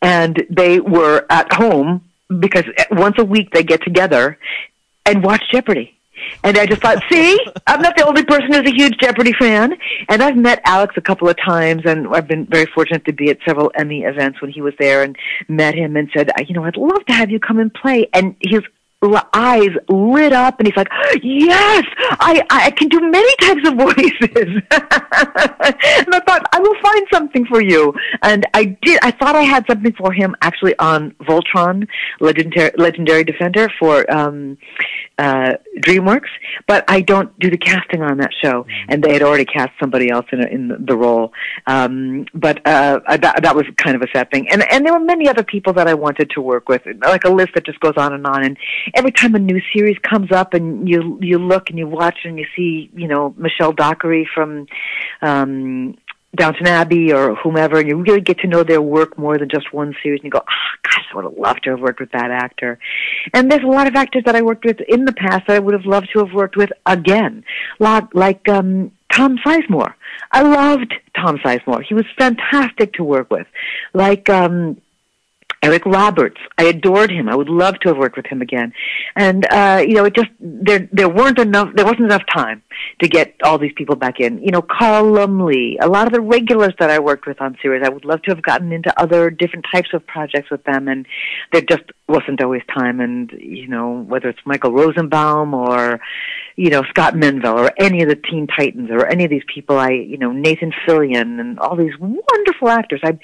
[0.01, 2.01] and they were at home
[2.39, 4.37] because once a week they get together
[5.05, 5.97] and watch Jeopardy.
[6.43, 9.73] And I just thought, see, I'm not the only person who's a huge Jeopardy fan.
[10.09, 13.29] And I've met Alex a couple of times, and I've been very fortunate to be
[13.29, 15.17] at several Emmy events when he was there, and
[15.47, 18.07] met him and said, you know, I'd love to have you come and play.
[18.13, 18.61] And his
[19.33, 20.89] eyes lit up and he's like,
[21.21, 21.85] yes,
[22.19, 24.61] I, I can do many types of voices.
[26.07, 26.13] and
[26.93, 27.93] find something for you.
[28.21, 31.87] And I did, I thought I had something for him actually on Voltron,
[32.19, 34.57] Legendary, Legendary Defender for, um,
[35.17, 36.29] uh, DreamWorks,
[36.67, 40.09] but I don't do the casting on that show, and they had already cast somebody
[40.09, 41.31] else in a, in the role.
[41.67, 44.99] Um, but uh, that that was kind of a sad thing, and and there were
[44.99, 47.93] many other people that I wanted to work with, like a list that just goes
[47.97, 48.43] on and on.
[48.43, 48.57] And
[48.95, 52.37] every time a new series comes up, and you you look and you watch and
[52.39, 54.67] you see, you know, Michelle Dockery from.
[55.21, 55.95] Um,
[56.35, 59.71] Downton Abbey or whomever, and you really get to know their work more than just
[59.73, 62.11] one series, and you go, oh, gosh, I would have loved to have worked with
[62.11, 62.79] that actor.
[63.33, 65.59] And there's a lot of actors that I worked with in the past that I
[65.59, 67.43] would have loved to have worked with again,
[67.79, 69.93] like, like um, Tom Sizemore.
[70.31, 71.83] I loved Tom Sizemore.
[71.83, 73.47] He was fantastic to work with.
[73.93, 74.81] Like, um,
[75.63, 76.39] Eric Roberts.
[76.57, 77.29] I adored him.
[77.29, 78.73] I would love to have worked with him again.
[79.15, 82.61] And uh, you know, it just there there weren't enough there wasn't enough time
[83.01, 84.43] to get all these people back in.
[84.43, 87.81] You know, Carl Lumbly, a lot of the regulars that I worked with on series,
[87.85, 91.05] I would love to have gotten into other different types of projects with them and
[91.53, 96.01] there just wasn't always time and you know, whether it's Michael Rosenbaum or
[96.55, 99.77] you know, Scott Menville or any of the Teen Titans or any of these people
[99.77, 103.01] I, you know, Nathan Fillion and all these wonderful actors.
[103.03, 103.19] I'd,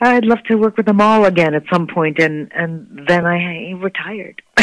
[0.00, 3.72] I'd love to work with them all again at some point and, and then I
[3.72, 4.42] retired.
[4.56, 4.62] uh,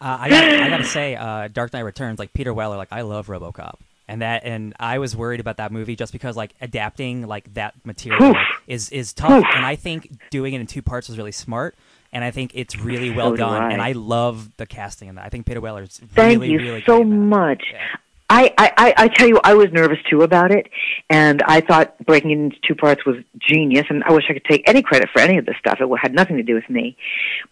[0.00, 3.26] I, got, I gotta say, uh, Dark Knight Returns, like Peter Weller, like I love
[3.26, 7.54] RoboCop and that and I was worried about that movie just because like adapting like
[7.54, 8.36] that material Oof.
[8.66, 9.44] is is tough Oof.
[9.54, 11.74] and I think doing it in two parts was really smart
[12.14, 13.72] and I think it's really well So do done I.
[13.72, 15.24] and I love the casting in that.
[15.24, 17.64] I think Peter Weller's Thank really you really so much.
[17.72, 17.96] Yeah.
[18.28, 20.68] I, I, I- tell you, I was nervous too about it,
[21.10, 24.44] and I thought breaking it into two parts was genius, and I wish I could
[24.44, 25.78] take any credit for any of this stuff.
[25.80, 26.96] It had nothing to do with me.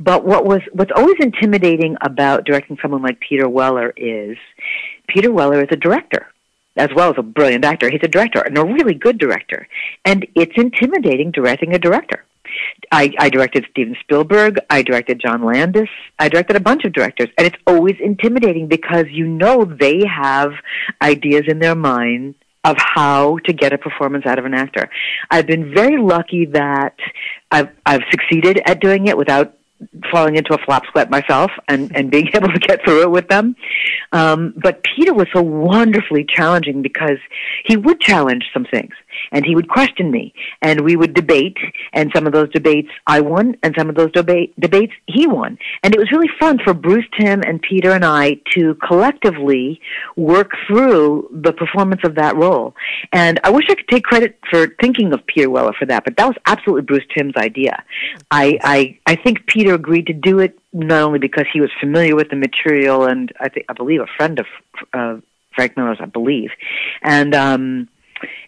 [0.00, 4.36] But what was, what's always intimidating about directing someone like Peter Weller is,
[5.08, 6.28] Peter Weller is a director.
[6.74, 9.68] As well as a brilliant actor, he's a director and a really good director.
[10.06, 12.24] And it's intimidating directing a director.
[12.90, 14.58] I, I directed Steven Spielberg.
[14.68, 15.88] I directed John Landis.
[16.18, 20.52] I directed a bunch of directors, and it's always intimidating because you know they have
[21.00, 24.88] ideas in their mind of how to get a performance out of an actor.
[25.30, 26.96] I've been very lucky that
[27.50, 29.56] I've I've succeeded at doing it without
[30.10, 33.28] falling into a flop sweat myself and, and being able to get through it with
[33.28, 33.56] them.
[34.12, 37.18] Um, but Peter was so wonderfully challenging because
[37.64, 38.92] he would challenge some things
[39.30, 41.58] and he would question me and we would debate
[41.92, 45.58] and some of those debates I won and some of those debate, debates he won.
[45.82, 49.80] And it was really fun for Bruce, Timm, and Peter and I to collectively
[50.16, 52.74] work through the performance of that role.
[53.12, 56.16] And I wish I could take credit for thinking of Peter Weller for that, but
[56.16, 57.82] that was absolutely Bruce Timm's idea.
[58.30, 62.16] I, I, I think Peter agreed to do it not only because he was familiar
[62.16, 64.46] with the material and I think, I believe a friend of,
[64.92, 65.16] uh,
[65.54, 66.50] Frank Miller's, I believe.
[67.02, 67.88] And, um,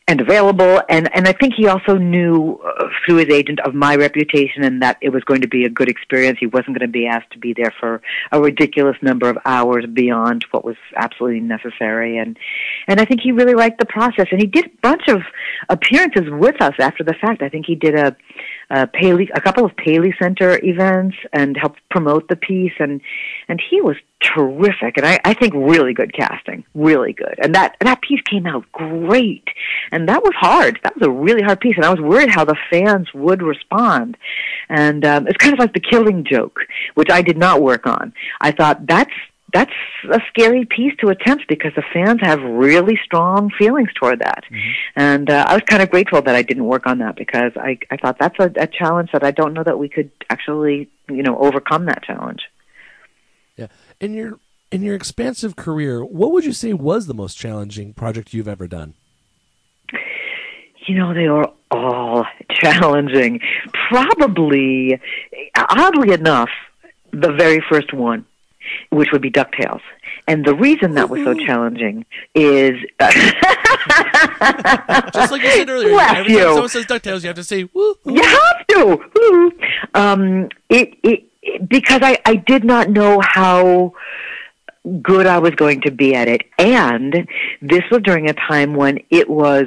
[0.06, 0.80] and available.
[0.88, 4.82] And, and I think he also knew uh, through his agent of my reputation and
[4.82, 6.38] that it was going to be a good experience.
[6.38, 9.86] He wasn't going to be asked to be there for a ridiculous number of hours
[9.92, 12.18] beyond what was absolutely necessary.
[12.18, 12.38] And,
[12.86, 14.26] and I think he really liked the process.
[14.30, 15.22] And he did a bunch of
[15.68, 17.42] appearances with us after the fact.
[17.42, 18.16] I think he did a,
[18.70, 22.72] a Paley, a couple of Paley Center events and helped promote the piece.
[22.78, 23.00] And,
[23.48, 24.96] and he was terrific.
[24.96, 27.34] And I, I think really good casting, really good.
[27.42, 29.48] And that, that piece came out great.
[29.92, 30.80] And that was hard.
[30.82, 31.76] That was a really hard piece.
[31.76, 34.16] And I was worried how the fans would respond.
[34.68, 36.60] And, um, it's kind of like the killing joke,
[36.94, 38.14] which I did not work on.
[38.40, 39.12] I thought that's,
[39.52, 39.72] that's
[40.10, 44.42] a scary piece to attempt because the fans have really strong feelings toward that.
[44.96, 47.78] And uh, I was kind of grateful that I didn't work on that because I,
[47.88, 51.22] I thought that's a, a challenge that I don't know that we could actually, you
[51.22, 52.40] know, overcome that challenge.
[53.56, 53.68] Yeah.
[54.00, 54.38] In your
[54.70, 58.66] in your expansive career, what would you say was the most challenging project you've ever
[58.66, 58.94] done?
[60.86, 63.40] You know, they were all challenging.
[63.88, 65.00] Probably,
[65.56, 66.50] oddly enough,
[67.12, 68.26] the very first one,
[68.90, 69.80] which would be DuckTales.
[70.26, 72.72] And the reason that was so challenging is.
[75.12, 77.68] Just like you said earlier, Bless every time someone says DuckTales, you have to say
[77.72, 77.94] woo.
[78.06, 79.10] You have to.
[79.14, 79.52] Woo.
[79.94, 81.24] Um, it, it
[81.68, 83.94] because I, I did not know how
[85.02, 87.26] good I was going to be at it, and
[87.62, 89.66] this was during a time when it was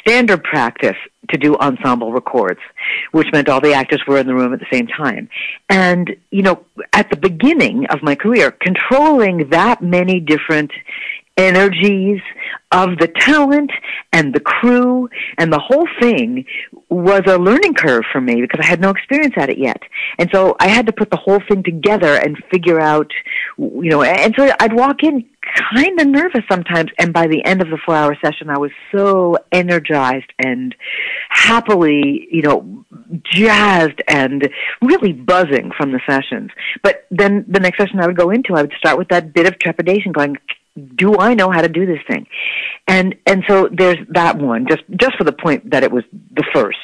[0.00, 0.96] standard practice
[1.30, 2.60] to do ensemble records,
[3.12, 5.28] which meant all the actors were in the room at the same time.
[5.68, 10.70] And, you know, at the beginning of my career, controlling that many different
[11.38, 12.20] energies
[12.72, 13.70] of the talent
[14.12, 16.44] and the crew and the whole thing
[16.90, 19.80] was a learning curve for me because I had no experience at it yet.
[20.18, 23.10] And so I had to put the whole thing together and figure out,
[23.56, 25.24] you know, and so I'd walk in
[25.72, 29.38] kind of nervous sometimes and by the end of the 4-hour session I was so
[29.50, 30.74] energized and
[31.30, 32.84] happily, you know,
[33.24, 34.46] jazzed and
[34.82, 36.50] really buzzing from the sessions.
[36.82, 39.46] But then the next session I would go into, I would start with that bit
[39.46, 40.36] of trepidation going,
[40.94, 42.26] do I know how to do this thing?
[42.86, 46.44] And and so there's that one, just just for the point that it was the
[46.54, 46.78] first.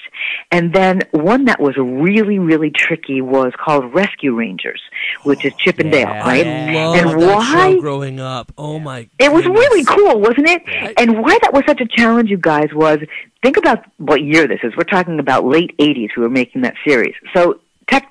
[0.51, 4.81] And then one that was really, really tricky was called Rescue Rangers,
[5.25, 6.21] which is Chip and Dale, Yeah.
[6.27, 6.47] right?
[6.47, 8.53] I loved And that why- show growing up.
[8.57, 9.09] Oh my!
[9.19, 9.61] It was goodness.
[9.61, 10.63] really cool, wasn't it?
[10.67, 10.91] Yeah.
[10.99, 12.99] And why that was such a challenge, you guys, was
[13.43, 14.73] think about what year this is.
[14.77, 17.15] We're talking about late 80s we were making that series.
[17.35, 18.11] So tech,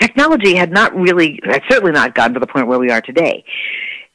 [0.00, 3.44] technology had not really, had certainly not gotten to the point where we are today.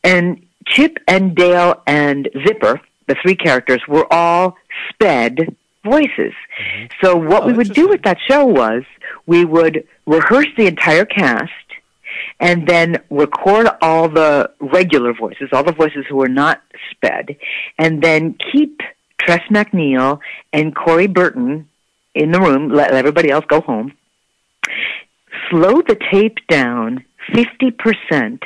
[0.04, 4.56] And Chip and Dale and Zipper, the three characters, were all
[4.90, 6.34] sped voices.
[6.62, 6.86] Mm-hmm.
[7.02, 8.84] So what Oh, we would do with that show was
[9.26, 11.52] we would rehearse the entire cast
[12.40, 17.36] and then record all the regular voices, all the voices who were not sped,
[17.78, 18.82] and then keep
[19.20, 20.20] Tress MacNeille
[20.52, 21.70] and Corey Burton
[22.14, 23.94] in the room, let everybody else go home,
[25.50, 28.44] slow the tape down 50%,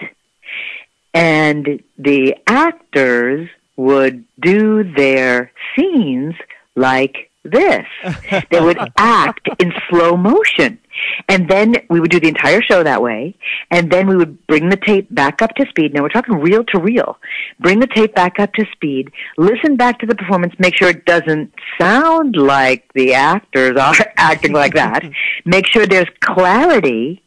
[1.18, 6.36] and the actors would do their scenes
[6.76, 7.86] like this.
[8.52, 10.80] they would act in slow motion.
[11.28, 13.36] And then we would do the entire show that way.
[13.72, 15.94] And then we would bring the tape back up to speed.
[15.94, 17.18] Now we're talking reel to reel.
[17.60, 19.12] Bring the tape back up to speed.
[19.38, 20.54] Listen back to the performance.
[20.60, 25.04] Make sure it doesn't sound like the actors are acting like that.
[25.46, 27.24] Make sure there's clarity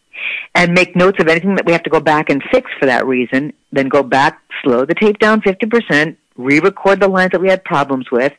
[0.54, 3.06] and make notes of anything that we have to go back and fix for that
[3.06, 3.52] reason.
[3.72, 8.10] Then go back, slow the tape down 50%, re-record the lines that we had problems
[8.10, 8.32] with,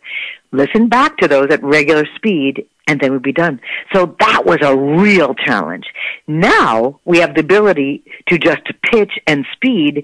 [0.51, 3.61] listen back to those at regular speed, and then we'd be done.
[3.93, 5.85] So that was a real challenge.
[6.27, 10.03] Now we have the ability to just pitch and speed,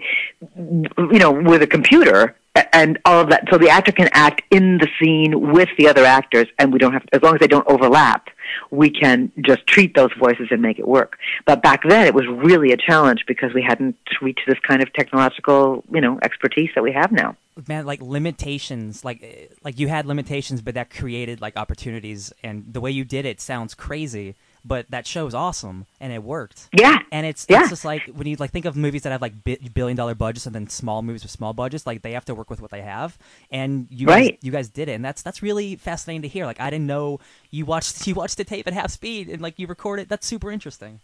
[0.55, 2.35] you know, with a computer
[2.73, 3.45] and all of that.
[3.51, 6.93] So the actor can act in the scene with the other actors, and we don't
[6.93, 8.29] have, as long as they don't overlap,
[8.71, 11.17] we can just treat those voices and make it work.
[11.45, 14.91] But back then, it was really a challenge because we hadn't reached this kind of
[14.93, 17.35] technological, you know, expertise that we have now.
[17.67, 22.65] man like limitations like eh, like you had limitations but that created like opportunities and
[22.71, 26.67] the way you did it sounds crazy but that show is awesome and it worked
[26.73, 26.99] Yeah.
[27.11, 27.61] and it's Yeah.
[27.61, 30.15] it's just like when you like think of movies that have like bi- billion dollar
[30.15, 32.71] budgets and then small movies with small budgets like they have to work with what
[32.71, 33.17] they have
[33.51, 36.59] and you guys, you guys did it and that's that's really fascinating to hear like
[36.59, 37.19] I didn't know
[37.51, 40.27] you watched you watched the tape at half speed and like you record it that's
[40.27, 40.99] super interesting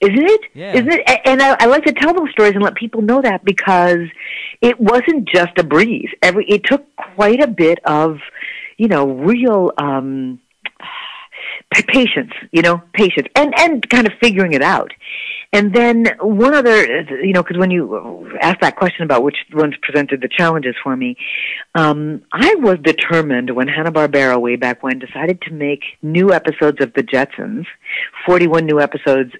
[0.00, 0.40] Isn't it?
[0.54, 0.74] Yeah.
[0.74, 1.20] Isn't it?
[1.24, 4.06] And I, I like to tell those stories and let people know that because
[4.62, 6.08] it wasn't just a breeze.
[6.22, 6.84] Every it took
[7.16, 8.20] quite a bit of,
[8.76, 10.38] you know, real um,
[11.72, 12.32] patience.
[12.52, 14.92] You know, patience, and and kind of figuring it out.
[15.52, 19.74] And then one other, you know, because when you asked that question about which ones
[19.80, 21.16] presented the challenges for me,
[21.74, 26.82] um, I was determined when Hanna Barbera way back when decided to make new episodes
[26.82, 27.64] of The Jetsons,
[28.26, 29.32] forty-one new episodes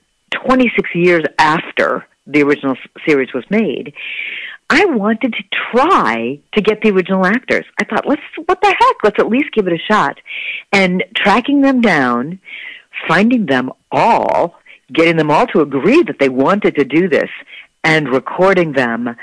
[0.46, 3.94] 26 years after the original series was made,
[4.70, 7.64] I wanted to try to get the original actors.
[7.80, 10.18] I thought, let's, what the heck, let's at least give it a shot.
[10.72, 12.40] And tracking them down,
[13.06, 14.56] finding them all,
[14.92, 17.30] getting them all to agree that they wanted to do this,
[17.84, 19.16] and recording them,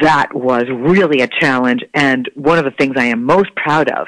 [0.00, 4.06] that was really a challenge and one of the things I am most proud of.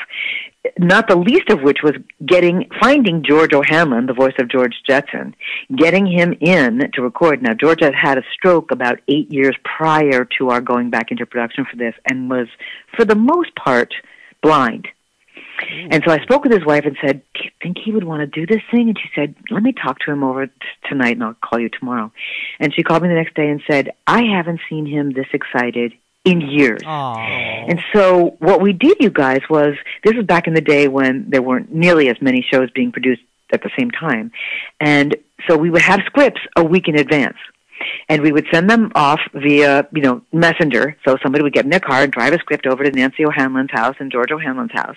[0.78, 5.34] Not the least of which was getting, finding George O'Hanlon, the voice of George Jetson,
[5.74, 7.42] getting him in to record.
[7.42, 11.26] Now, George had had a stroke about eight years prior to our going back into
[11.26, 12.48] production for this and was,
[12.96, 13.94] for the most part,
[14.42, 14.88] blind.
[15.90, 18.20] And so I spoke with his wife and said, "Do you think he would want
[18.20, 20.52] to do this thing?" And she said, "Let me talk to him over t-
[20.88, 22.12] tonight, and I'll call you tomorrow."
[22.60, 25.94] And she called me the next day and said, "I haven't seen him this excited
[26.30, 27.70] in years." Aww.
[27.70, 31.30] And so what we did, you guys, was this was back in the day when
[31.30, 34.30] there weren't nearly as many shows being produced at the same time,
[34.80, 37.38] and so we would have scripts a week in advance.
[38.08, 40.96] And we would send them off via, you know, messenger.
[41.04, 43.70] So somebody would get in their car and drive a script over to Nancy O'Hanlon's
[43.70, 44.96] house and George O'Hanlon's house.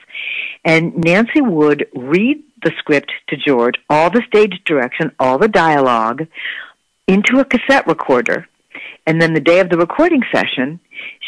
[0.66, 6.26] And Nancy would read the script to George, all the stage direction, all the dialogue,
[7.08, 8.48] into a cassette recorder.
[9.06, 10.80] And then the day of the recording session,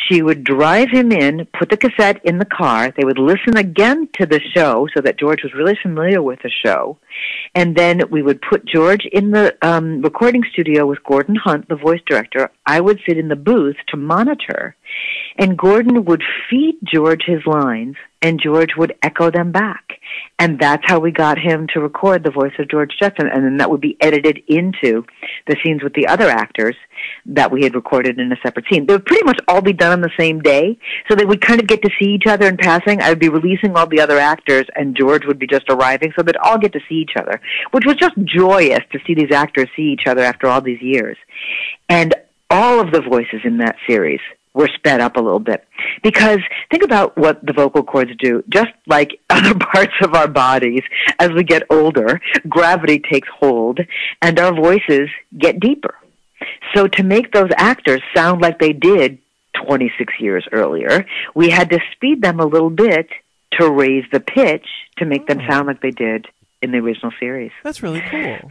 [0.08, 2.92] she would drive him in, put the cassette in the car.
[2.92, 6.52] They would listen again to the show so that George was really familiar with the
[6.64, 6.98] show.
[7.56, 11.76] And then we would put George in the um, recording studio with Gordon Hunt, the
[11.76, 12.52] voice director.
[12.66, 14.76] I would sit in the booth to monitor.
[15.38, 20.00] And Gordon would feed George his lines, and George would echo them back.
[20.40, 23.28] And that's how we got him to record the voice of George Jetson.
[23.28, 25.06] And then that would be edited into
[25.46, 26.76] the scenes with the other actors
[27.26, 28.86] that we had recorded in a separate scene.
[28.86, 30.80] They would pretty much all be done on the same day.
[31.10, 33.02] So they would kind of get to see each other in passing.
[33.02, 36.14] I would be releasing all the other actors and George would be just arriving.
[36.16, 39.32] So they'd all get to see each other, which was just joyous to see these
[39.34, 41.18] actors see each other after all these years.
[41.90, 42.16] And
[42.50, 44.22] all of the voices in that series
[44.54, 45.68] were sped up a little bit.
[46.02, 46.40] Because
[46.70, 48.44] think about what the vocal cords do.
[48.50, 50.84] Just like other parts of our bodies,
[51.20, 53.80] as we get older, gravity takes hold
[54.22, 55.96] and our voices get deeper.
[56.76, 59.20] So to make those actors sound like they did
[59.66, 63.08] 26 years earlier, we had to speed them a little bit
[63.60, 64.66] to raise the pitch
[64.98, 65.50] to make them oh.
[65.50, 66.28] sound like they did
[66.62, 67.52] in the original series.
[67.64, 68.50] That's really cool.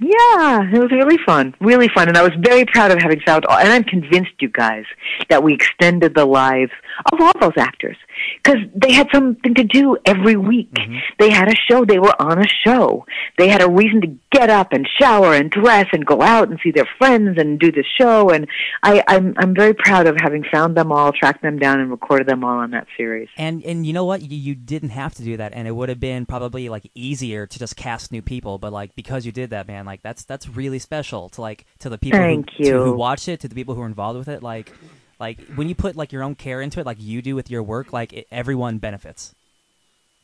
[0.00, 3.44] Yeah, it was really fun, really fun, and I was very proud of having found.
[3.46, 4.84] All, and I'm convinced, you guys,
[5.28, 6.70] that we extended the lives
[7.12, 7.96] of all those actors
[8.36, 10.72] because they had something to do every week.
[10.72, 10.98] Mm-hmm.
[11.18, 11.84] They had a show.
[11.84, 13.06] They were on a show.
[13.38, 16.60] They had a reason to get up and shower and dress and go out and
[16.62, 18.30] see their friends and do the show.
[18.30, 18.46] And
[18.84, 22.28] I, I'm I'm very proud of having found them all, tracked them down, and recorded
[22.28, 23.28] them all on that series.
[23.36, 24.22] And and you know what?
[24.22, 27.48] You, you didn't have to do that, and it would have been probably like easier
[27.48, 28.58] to just cast new people.
[28.58, 31.88] But like because you did that, man, like that's that's really special to like to
[31.88, 34.28] the people Thank who, to who watched it, to the people who are involved with
[34.28, 34.42] it.
[34.42, 34.72] Like
[35.18, 37.62] like when you put like your own care into it, like you do with your
[37.62, 39.34] work, like it, everyone benefits.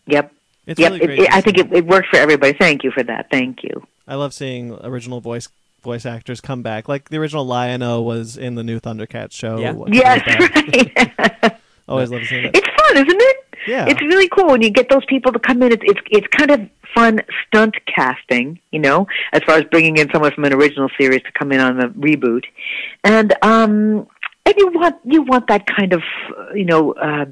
[0.06, 0.32] Yep.
[0.66, 0.92] It's yep.
[0.92, 1.18] really it- great.
[1.20, 2.52] it- to I think it, it worked for everybody.
[2.52, 3.30] Thank you for that.
[3.30, 3.86] Thank you.
[4.06, 5.48] I love seeing original voice
[5.82, 6.88] voice actors come back.
[6.88, 9.58] Like the original Lion-O was in the new Thundercats show.
[9.58, 9.74] Yeah.
[9.88, 11.56] Yes, right.
[11.88, 12.56] Always love to see that.
[12.56, 13.43] It's fun, isn't it?
[13.66, 13.86] Yeah.
[13.88, 15.72] It's really cool when you get those people to come in.
[15.72, 16.60] It's it's it's kind of
[16.94, 21.22] fun stunt casting, you know, as far as bringing in someone from an original series
[21.22, 22.44] to come in on the reboot,
[23.02, 24.06] and um,
[24.46, 26.02] and you want you want that kind of
[26.54, 27.26] you know uh,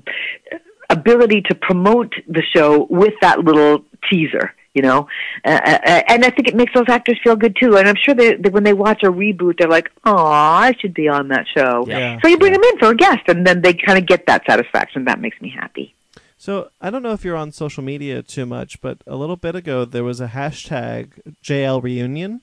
[0.90, 4.54] ability to promote the show with that little teaser.
[4.74, 5.06] You know,
[5.44, 7.76] uh, uh, and I think it makes those actors feel good too.
[7.76, 10.94] And I'm sure they, that when they watch a reboot, they're like, "Oh, I should
[10.94, 12.18] be on that show." Yeah.
[12.22, 14.44] So you bring them in for a guest, and then they kind of get that
[14.48, 15.04] satisfaction.
[15.04, 15.94] That makes me happy.
[16.42, 19.54] So I don't know if you're on social media too much, but a little bit
[19.54, 22.40] ago there was a hashtag JL reunion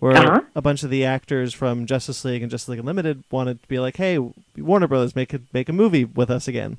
[0.00, 0.40] where Uh-huh.
[0.56, 3.78] a bunch of the actors from Justice League and Justice League Unlimited wanted to be
[3.78, 4.18] like, "Hey,
[4.58, 6.78] Warner Brothers, make a make a movie with us again."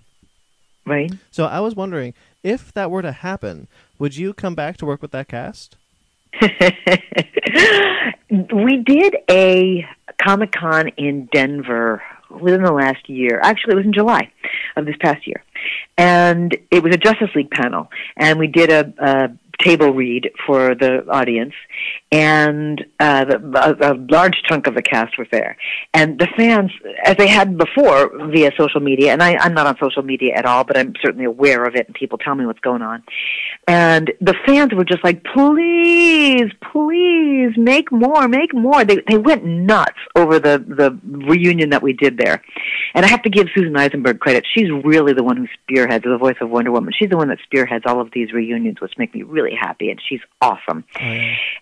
[0.86, 1.14] Right?
[1.32, 5.02] So I was wondering if that were to happen, would you come back to work
[5.02, 5.78] with that cast?
[8.30, 9.88] we did a
[10.22, 12.04] Comic Con in Denver
[12.40, 13.40] within the last year.
[13.42, 14.32] Actually, it was in July
[14.76, 15.44] of this past year.
[15.98, 17.90] And it was a Justice League panel.
[18.18, 19.30] And we did a, a
[19.60, 21.54] table read for the audience.
[22.14, 25.56] And uh, the, a, a large chunk of the cast was there.
[25.94, 26.72] And the fans,
[27.06, 30.46] as they had before via social media, and I, I'm not on social media at
[30.46, 33.04] all, but I'm certainly aware of it, and people tell me what's going on.
[33.68, 38.84] And the fans were just like, please, please, make more, make more.
[38.84, 42.44] They they went nuts over the the reunion that we did there.
[42.94, 44.46] And I have to give Susan Eisenberg credit.
[44.54, 46.94] She's really the one who spearheads the voice of Wonder Woman.
[46.98, 49.90] She's the one that spearheads all of these reunions, which make me really happy.
[49.90, 50.84] And she's awesome.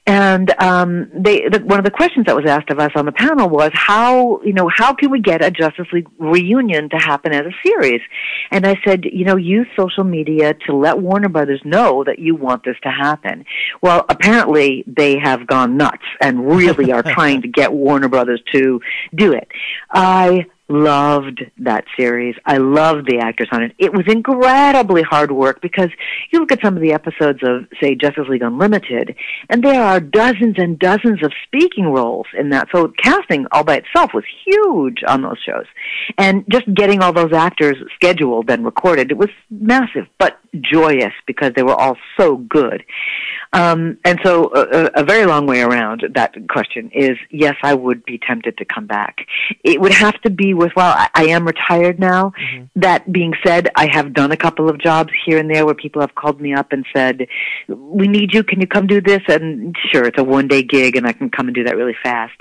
[0.07, 3.11] And um, they, the, one of the questions that was asked of us on the
[3.11, 7.33] panel was how, you know, how can we get a Justice League reunion to happen
[7.33, 8.01] as a series?
[8.51, 12.35] And I said, you know, use social media to let Warner Brothers know that you
[12.35, 13.45] want this to happen.
[13.81, 18.81] Well, apparently they have gone nuts and really are trying to get Warner Brothers to
[19.15, 19.47] do it.
[19.91, 22.35] I loved that series.
[22.45, 23.73] I loved the actors on it.
[23.77, 25.89] It was incredibly hard work because
[26.31, 29.15] you look at some of the episodes of, say, Justice League Unlimited,
[29.49, 32.67] and there are dozens and dozens of speaking roles in that.
[32.73, 35.65] So casting all by itself was huge on those shows.
[36.17, 41.53] And just getting all those actors scheduled and recorded, it was massive, but joyous because
[41.55, 42.83] they were all so good.
[43.51, 48.05] Um, and so a, a very long way around that question is yes, I would
[48.05, 49.25] be tempted to come back.
[49.63, 52.33] It would have to be with, well, I, I am retired now.
[52.75, 56.01] That being said, I have done a couple of jobs here and there where people
[56.01, 57.27] have called me up and said,
[57.67, 58.43] we need you.
[58.43, 59.21] Can you come do this?
[59.27, 61.95] And sure, it's a one day gig and I can come and do that really
[62.03, 62.39] fast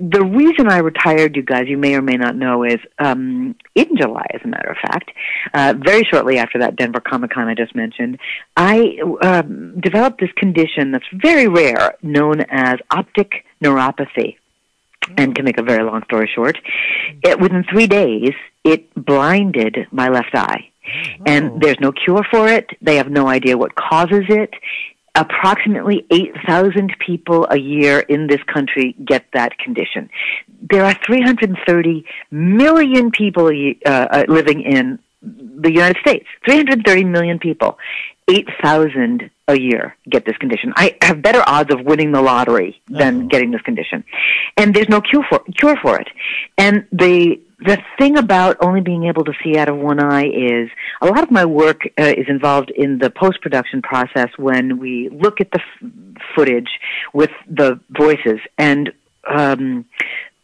[0.00, 3.96] the reason I retired, you guys, you may or may not know, is um, in
[3.96, 5.10] July, as a matter of fact,
[5.54, 8.18] uh, very shortly after that Denver Comic Con I just mentioned,
[8.56, 14.36] I um, developed this condition that's very rare, known as optic neuropathy.
[15.16, 16.58] And to make a very long story short,
[17.22, 18.32] it, within three days,
[18.64, 20.70] it blinded my left eye.
[21.26, 22.70] And there's no cure for it.
[22.80, 24.50] They have no idea what causes it.
[25.14, 30.08] Approximately 8,000 people a year in this country get that condition.
[30.70, 36.26] There are 330 million people uh, uh, living in the United States.
[36.46, 37.78] 330 million people.
[38.28, 40.72] 8,000 a year get this condition.
[40.76, 43.26] I have better odds of winning the lottery than Oh.
[43.26, 44.04] getting this condition.
[44.56, 46.08] And there's no cure for, cure for it.
[46.56, 50.70] And the, the thing about only being able to see out of one eye is
[51.00, 55.40] a lot of my work uh, is involved in the post-production process when we look
[55.40, 55.90] at the f-
[56.34, 56.70] footage
[57.12, 58.92] with the voices and
[59.28, 59.84] um,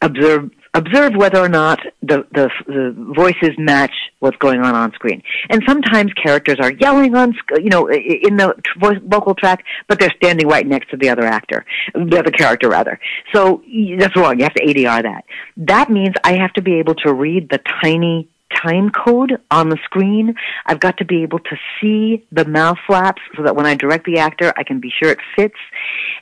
[0.02, 5.22] observe observe whether or not the, the the voices match what's going on on screen.
[5.48, 10.14] And sometimes characters are yelling on you know in the voice, vocal track, but they're
[10.16, 11.64] standing right next to the other actor,
[11.94, 13.00] the other character rather.
[13.32, 13.62] So
[13.98, 14.38] that's wrong.
[14.38, 15.24] You have to ADR that.
[15.56, 19.78] That means I have to be able to read the tiny time code on the
[19.84, 20.34] screen.
[20.66, 24.06] I've got to be able to see the mouth flaps so that when I direct
[24.06, 25.56] the actor, I can be sure it fits.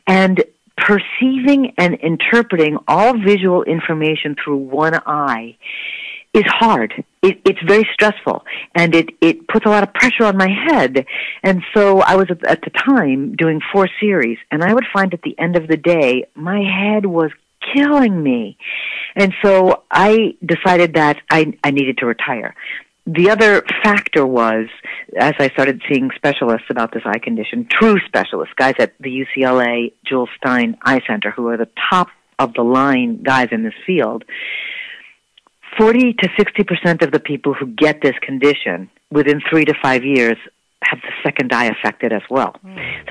[0.06, 0.42] And
[0.76, 5.56] perceiving and interpreting all visual information through one eye
[6.34, 6.92] is hard.
[7.22, 8.44] It, it's very stressful,
[8.74, 11.06] and it it puts a lot of pressure on my head.
[11.42, 15.14] And so I was at, at the time doing four series, and I would find
[15.14, 17.30] at the end of the day my head was
[17.72, 18.58] killing me,
[19.14, 22.54] and so I decided that I I needed to retire.
[23.06, 24.68] The other factor was,
[25.18, 29.92] as I started seeing specialists about this eye condition, true specialists, guys at the UCLA
[30.06, 34.24] Jules Stein Eye Center, who are the top of the line guys in this field,
[35.76, 40.36] 40 to 60% of the people who get this condition within three to five years
[40.82, 42.56] have the second eye affected as well.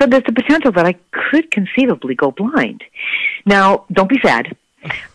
[0.00, 2.82] So there's the potential that I could conceivably go blind.
[3.46, 4.56] Now, don't be sad.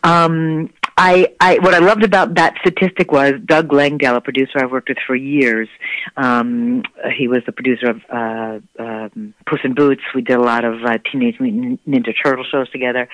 [0.03, 0.69] Um,
[1.01, 4.89] I, I, what I loved about that statistic was Doug Langdale, a producer I've worked
[4.89, 5.69] with for years.
[6.17, 6.83] Um,
[7.17, 10.01] he was the producer of uh, um, Puss in Boots.
[10.13, 13.07] We did a lot of uh, Teenage Mutant Ninja Turtle shows together.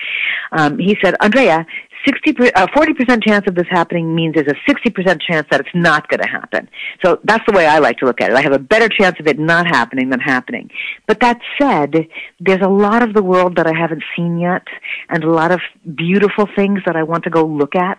[0.50, 1.64] Um, he said, Andrea,
[2.06, 5.74] 60, per- uh, 40% chance of this happening means there's a 60% chance that it's
[5.74, 6.68] not going to happen.
[7.04, 8.36] So that's the way I like to look at it.
[8.36, 10.70] I have a better chance of it not happening than happening.
[11.06, 12.08] But that said,
[12.40, 14.66] there's a lot of the world that I haven't seen yet
[15.08, 15.60] and a lot of
[15.94, 17.98] beautiful things that I want to go look at.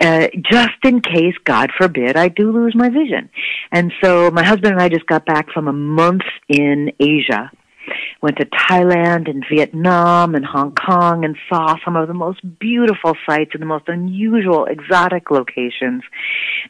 [0.00, 3.28] Uh, just in case, God forbid, I do lose my vision.
[3.72, 7.50] And so my husband and I just got back from a month in Asia
[8.22, 13.14] went to Thailand and Vietnam and Hong Kong and saw some of the most beautiful
[13.26, 16.02] sights and the most unusual exotic locations.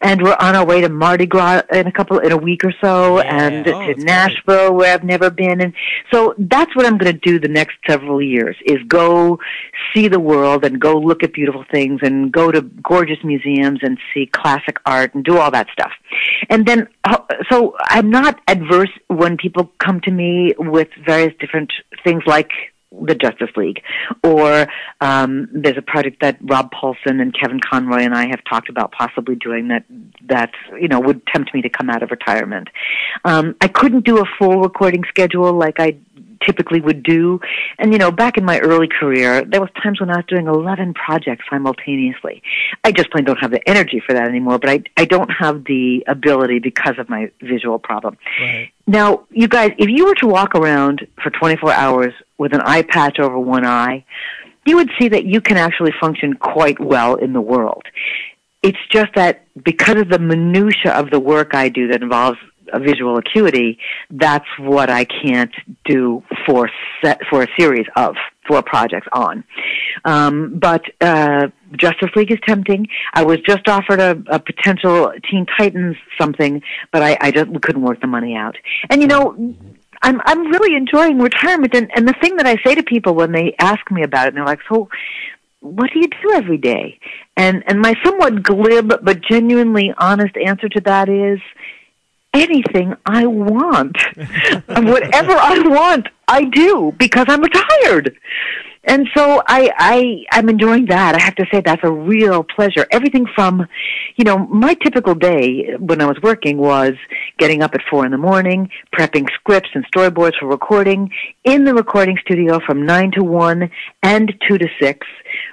[0.00, 2.72] And we're on our way to Mardi Gras in a couple in a week or
[2.80, 3.44] so Yeah.
[3.46, 3.98] and Oh, to that's great.
[4.06, 5.72] Nashville where I've never been and
[6.12, 9.38] so that's what I'm going to do the next several years is go
[9.94, 13.98] see the world and go look at beautiful things and go to gorgeous museums and
[14.14, 15.92] see classic art and do all that stuff.
[16.48, 16.88] And then
[17.50, 21.72] so I'm not adverse when people come to me with various different
[22.04, 22.50] things like
[22.90, 23.82] the Justice League,
[24.24, 24.66] or
[25.00, 28.92] um, there's a project that Rob Paulsen and Kevin Conroy and I have talked about
[28.92, 29.84] possibly doing that.
[30.26, 32.68] That you know would tempt me to come out of retirement.
[33.24, 35.98] Um, I couldn't do a full recording schedule like I
[36.44, 37.40] typically would do.
[37.78, 40.46] And you know, back in my early career, there was times when I was doing
[40.46, 42.42] 11 projects simultaneously.
[42.84, 45.64] I just plain don't have the energy for that anymore, but I I don't have
[45.64, 48.16] the ability because of my visual problem.
[48.40, 48.72] Right.
[48.86, 52.82] Now, you guys, if you were to walk around for 24 hours with an eye
[52.82, 54.04] patch over one eye,
[54.66, 57.84] you would see that you can actually function quite well in the world.
[58.62, 62.38] It's just that because of the minutia of the work I do that involves
[62.74, 63.78] visual acuity,
[64.10, 65.54] that's what I can't
[65.84, 66.70] do for
[67.02, 68.14] set, for a series of
[68.48, 69.44] four projects on.
[70.04, 72.88] Um, but uh, Justice League is tempting.
[73.12, 76.62] I was just offered a, a potential Teen Titans something,
[76.92, 78.56] but I, I just couldn't work the money out.
[78.90, 79.54] And you know,
[80.02, 81.74] I'm I'm really enjoying retirement.
[81.74, 84.28] And, and the thing that I say to people when they ask me about it,
[84.28, 84.88] and they're like, "So,
[85.60, 86.98] what do you do every day?"
[87.36, 91.40] And and my somewhat glib but genuinely honest answer to that is
[92.42, 93.96] anything I want.
[94.66, 98.16] Whatever I want, I do because I'm retired.
[98.84, 101.14] And so I, I, I'm enjoying that.
[101.14, 102.86] I have to say that's a real pleasure.
[102.90, 103.66] Everything from,
[104.16, 106.94] you know, my typical day when I was working was
[107.38, 111.10] getting up at four in the morning, prepping scripts and storyboards for recording,
[111.44, 113.70] in the recording studio from nine to one
[114.02, 115.06] and two to six,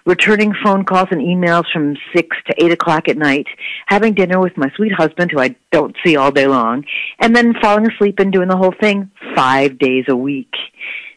[0.05, 3.47] returning phone calls and emails from six to eight o'clock at night,
[3.87, 6.85] having dinner with my sweet husband who I don't see all day long,
[7.19, 10.53] and then falling asleep and doing the whole thing five days a week.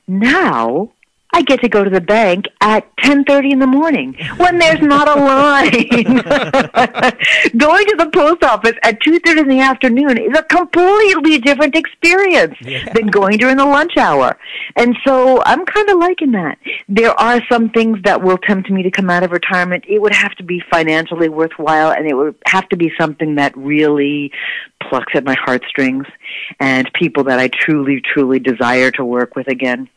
[0.07, 0.93] Now,
[1.39, 5.07] I get to go to the bank at 10:30 in the morning when there's not
[5.07, 5.71] a line.
[7.57, 12.57] Going to the post office at 2:30 in the afternoon is a completely different experience
[12.61, 12.93] Yeah.
[12.93, 14.37] than going during the lunch hour.
[14.75, 16.59] And so I'm kind of liking that.
[16.89, 19.85] There are some things that will tempt me to come out of retirement.
[19.87, 23.57] It would have to be financially worthwhile and it would have to be something that
[23.57, 24.33] really
[24.83, 26.07] plucks at my heartstrings
[26.59, 29.89] and people that I truly truly desire to work with again.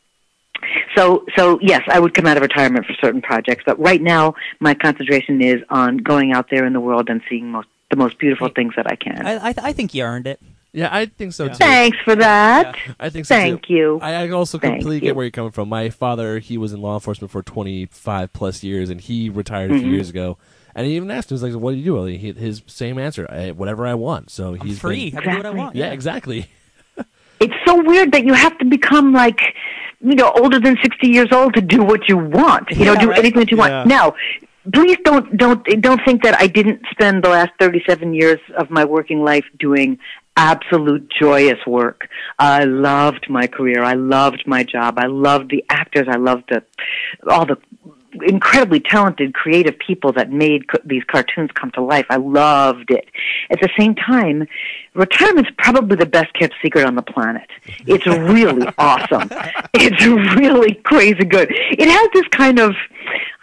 [0.96, 4.36] So, so yes, I would come out of retirement for certain projects, but right now
[4.60, 8.18] my concentration is on going out there in the world and seeing most, the most
[8.20, 9.26] beautiful things that I can.
[9.26, 10.40] I, I, I think you earned it.
[10.74, 11.56] Yeah, I think so too.
[11.56, 12.78] Thanks for that.
[12.98, 13.42] I think so too.
[13.42, 13.74] Thank too.
[13.74, 14.00] you.
[14.02, 15.02] I I also Thank completely you.
[15.02, 15.68] get where you're coming from.
[15.68, 19.74] My father, he was in law enforcement for 25 plus years, and he retired a
[19.74, 19.84] Mm-hmm.
[19.84, 20.38] few years ago.
[20.74, 22.98] And he even asked him, "He's like, what do you do?" Well, he, his same
[22.98, 25.10] answer: I, "Whatever I want." So I'm he's free.
[25.10, 25.60] been- I can do what I Exactly.
[25.60, 25.76] want.
[25.76, 26.46] yeah, exactly.
[27.42, 29.42] It's so weird that you have to become like,
[30.04, 32.70] you know, older than 60 years old to do what you want.
[32.72, 33.20] You know, do right.
[33.20, 33.70] anything that you Yeah.
[33.70, 33.88] want.
[33.88, 34.16] Now,
[34.74, 38.86] please don't, don't, don't think that I didn't spend the last 37 years of my
[38.86, 40.00] working life doing
[40.38, 42.08] absolute joyous work.
[42.40, 43.84] I loved my career.
[43.84, 44.98] I loved my job.
[44.98, 46.08] I loved the actors.
[46.10, 46.64] I loved the,
[47.30, 47.58] all the
[48.24, 52.06] incredibly talented, creative people that made co- these cartoons come to life.
[52.10, 53.06] I loved it.
[53.50, 54.48] At the same time,
[54.94, 57.50] retirement's probably the best kept secret on the planet.
[57.88, 59.30] It's really awesome.
[59.74, 61.50] It's really crazy good.
[61.52, 62.74] It has this kind of,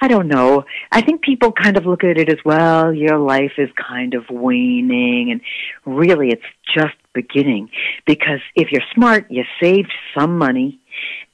[0.00, 0.64] I don't know.
[0.92, 2.92] I think people kind of look at it as well.
[2.92, 5.40] Your life is kind of waning, and
[5.84, 6.42] really, it's
[6.74, 7.70] just beginning.
[8.06, 10.78] Because if you're smart, you saved some money,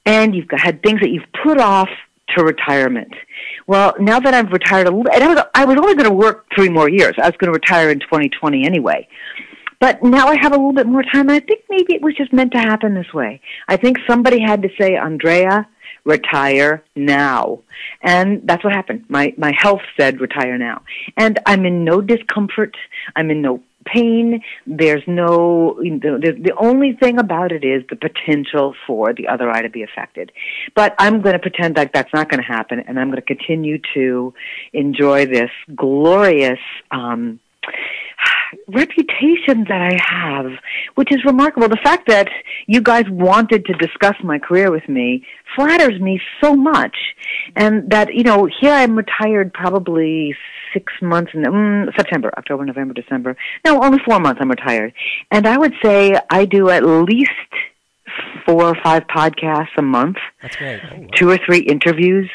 [0.05, 1.89] and you've got, had things that you've put off
[2.29, 3.13] to retirement.
[3.67, 6.15] Well, now that I've retired a little, and I was, I was only going to
[6.15, 7.13] work three more years.
[7.17, 9.07] I was going to retire in 2020 anyway.
[9.79, 11.29] But now I have a little bit more time.
[11.29, 13.41] I think maybe it was just meant to happen this way.
[13.67, 15.67] I think somebody had to say, Andrea,
[16.05, 17.59] retire now.
[18.01, 19.05] And that's what happened.
[19.09, 20.83] My, my health said retire now.
[21.17, 22.77] And I'm in no discomfort.
[23.15, 24.41] I'm in no pain.
[24.65, 29.61] There's no, the, the only thing about it is the potential for the other eye
[29.61, 30.31] to be affected.
[30.75, 33.35] But I'm going to pretend like that's not going to happen and I'm going to
[33.35, 34.33] continue to
[34.73, 36.59] enjoy this glorious,
[36.91, 37.39] um,
[38.67, 40.51] reputation that I have,
[40.95, 41.67] which is remarkable.
[41.67, 42.29] The fact that
[42.67, 45.25] you guys wanted to discuss my career with me
[45.55, 46.95] flatters me so much.
[47.55, 50.35] And that, you know, here I'm retired probably
[50.73, 53.37] six months in mm, September, October, November, December.
[53.65, 54.93] No, only four months I'm retired.
[55.31, 57.31] And I would say I do at least
[58.45, 60.81] four or five podcasts a month That's great.
[61.13, 62.29] two or three interviews,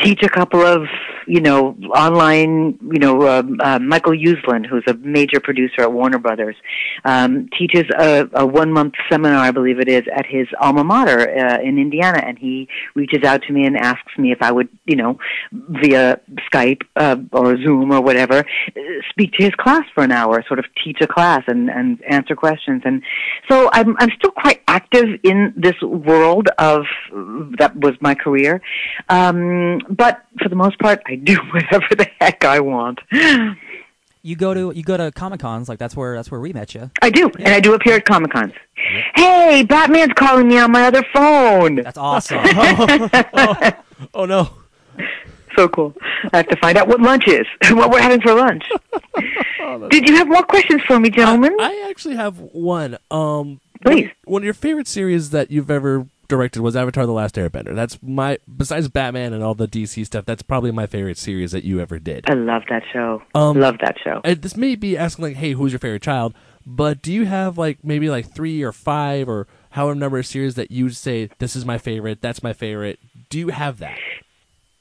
[0.00, 0.86] teach a couple of,
[1.26, 6.18] you know, online, you know, um, uh, Michael Uslan, who's a major producer at Warner
[6.18, 6.56] Brothers,
[7.04, 11.20] um, teaches a, a one month seminar, I believe it is, at his alma mater
[11.28, 14.68] uh, in Indiana, and he reaches out to me and asks me if I would,
[14.84, 15.18] you know,
[15.52, 16.20] via
[16.52, 20.58] Skype uh, or Zoom or whatever, uh, speak to his class for an hour, sort
[20.58, 22.82] of teach a class and, and answer questions.
[22.84, 23.02] And
[23.48, 26.84] so I'm, I'm still quite active in this world of,
[27.58, 28.60] that was my career.
[29.08, 33.00] Um, but for the most part, I do whatever the heck I want.
[34.22, 36.74] You go to you go to comic cons like that's where that's where we met
[36.74, 36.90] you.
[37.00, 38.52] I do, and I do appear at Comic Cons.
[39.14, 41.76] Hey, Batman's calling me on my other phone.
[41.76, 42.40] That's awesome.
[44.12, 44.50] Oh no.
[45.56, 45.94] So cool.
[46.32, 48.64] I have to find out what lunch is, what we're having for lunch.
[49.90, 51.56] Did you have more questions for me, gentlemen?
[51.58, 52.98] I actually have one.
[53.10, 54.10] Um, Please.
[54.24, 57.74] One of your favorite series that you've ever directed was Avatar: The Last Airbender.
[57.74, 60.24] That's my besides Batman and all the DC stuff.
[60.24, 62.28] That's probably my favorite series that you ever did.
[62.28, 63.22] I love that show.
[63.34, 64.20] Um, love that show.
[64.24, 66.34] This may be asking like, "Hey, who's your favorite child?"
[66.66, 70.56] But do you have like maybe like three or five or however number of series
[70.56, 72.98] that you say this is my favorite, that's my favorite?
[73.30, 73.96] Do you have that?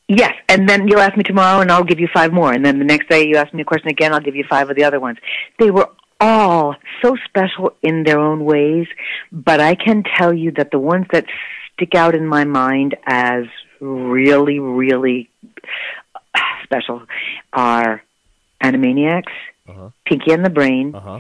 [0.08, 2.54] Yes, and then you'll ask me tomorrow, and I'll give you five more.
[2.54, 4.70] And then the next day, you ask me a question again, I'll give you five
[4.70, 5.18] of the other ones.
[5.58, 5.90] They were
[6.20, 8.88] all so special in their own ways,
[9.32, 11.26] but I can tell you that the ones that
[11.74, 13.46] stick out in my mind as
[13.80, 15.30] really, really
[16.64, 17.04] special
[17.54, 18.02] are
[18.64, 19.32] Animaniacs,
[19.68, 19.90] Uh-huh.
[20.06, 21.20] Pinky and the Brain, Uh huh.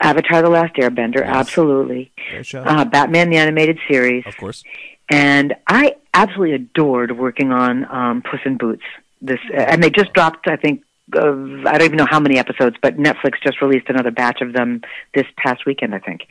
[0.00, 1.28] Avatar: The Last Airbender, Yes.
[1.36, 2.12] absolutely,
[2.54, 4.62] uh, Batman the Animated Series, Of course.
[5.10, 8.82] and I absolutely adored working on um, Puss in Boots.
[9.20, 10.82] This, and they just dropped, I think,
[11.14, 14.52] uh, I don't even know how many episodes, but Netflix just released another batch of
[14.52, 14.82] them
[15.14, 16.22] this past weekend, I think.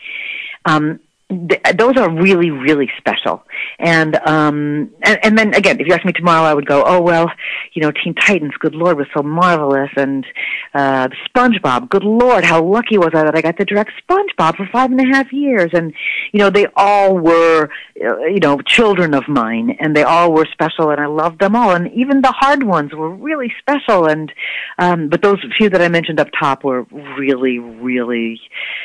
[0.66, 1.00] Um,
[1.32, 3.44] th- those are really, really special.
[3.80, 7.02] And, um, and, and then again, if you ask me tomorrow, I would go, oh,
[7.02, 7.32] well,
[7.74, 9.90] you know, Teen Titans, good Lord, was so marvelous.
[9.96, 10.26] And,
[10.74, 14.68] uh, SpongeBob, good Lord, how lucky was I that I got to direct SpongeBob for
[14.72, 15.72] five and a half years.
[15.74, 15.94] And,
[16.32, 17.70] you know, they all were,
[18.04, 21.56] uh, you know, children of mine and they all were special and I loved them
[21.56, 21.72] all.
[21.72, 24.08] And even the hard ones were really special.
[24.08, 24.32] And,
[24.78, 26.84] um, but those few that I mentioned up top were
[27.18, 28.40] really, really,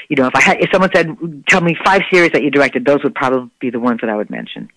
[0.09, 1.17] you know, if I had, if someone said,
[1.49, 4.17] tell me five series that you directed, those would probably be the ones that I
[4.17, 4.69] would mention.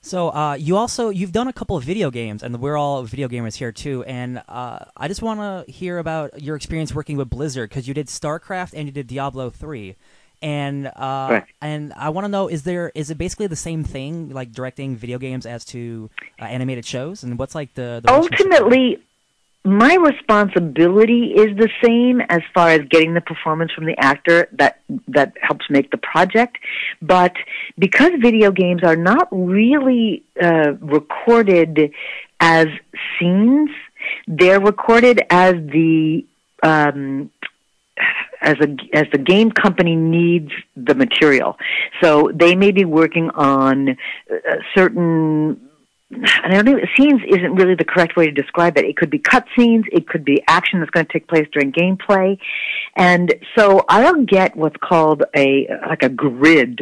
[0.00, 3.28] So uh, you also you've done a couple of video games, and we're all video
[3.28, 4.04] gamers here too.
[4.04, 7.94] And uh, I just want to hear about your experience working with Blizzard because you
[7.94, 9.96] did StarCraft and you did Diablo three,
[10.40, 11.44] and uh, Right.
[11.60, 14.96] and I want to know is there is it basically the same thing like directing
[14.96, 18.12] video games as to uh, animated shows, and what's like the, the?
[18.12, 18.98] Ultimately,
[19.68, 24.80] my responsibility is the same as far as getting the performance from the actor that
[25.08, 26.58] that helps make the project.
[27.02, 27.34] But
[27.78, 31.92] because video games are not really uh, recorded
[32.40, 32.66] as
[33.18, 33.70] scenes,
[34.26, 36.24] they're recorded as the
[36.62, 37.30] um,
[38.40, 41.58] as a as the game company needs the material.
[42.00, 44.36] So they may be working on uh,
[44.74, 45.67] certain
[46.10, 48.86] and I don't scenes isn't really the correct way to describe it.
[48.86, 51.70] It could be cut scenes, it could be action that's going to take place during
[51.70, 52.38] gameplay.
[52.96, 56.80] And so I'll get what's called a, like a grid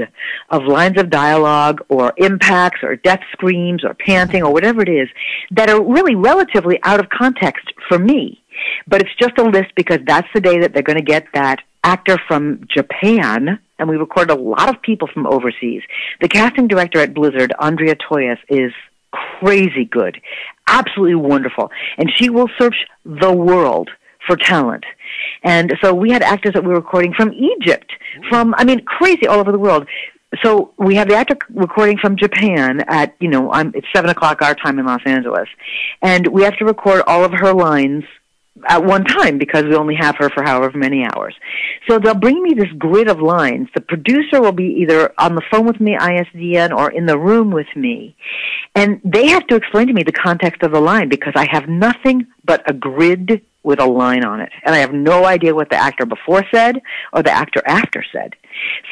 [0.51, 5.09] of lines of dialogue or impacts or death screams or panting or whatever it is
[5.51, 8.43] that are really relatively out of context for me.
[8.87, 11.61] But it's just a list because that's the day that they're going to get that
[11.85, 15.83] actor from Japan, and we record a lot of people from overseas.
[16.21, 18.73] The casting director at Blizzard, Andrea Toyias, is
[19.13, 20.21] crazy good,
[20.67, 23.91] absolutely wonderful, and she will search the world
[24.27, 24.85] for talent.
[25.43, 27.93] And so we had actors that we were recording from Egypt,
[28.29, 29.87] from I mean crazy all over the world.
[30.43, 34.43] So we have the actor recording from Japan at you know I'm, it's seven o'clock
[34.43, 35.49] our time in Los Angeles,
[36.03, 38.05] and we have to record all of her lines
[38.69, 41.35] at one time because we only have her for however many hours.
[41.89, 43.69] So they'll bring me this grid of lines.
[43.75, 47.51] The producer will be either on the phone with me, ISDN, or in the room
[47.51, 48.17] with me.
[48.75, 51.69] And they have to explain to me the context of the line because I have
[51.69, 54.51] nothing but a grid with a line on it.
[54.65, 56.81] And I have no idea what the actor before said
[57.13, 58.37] or the actor after said.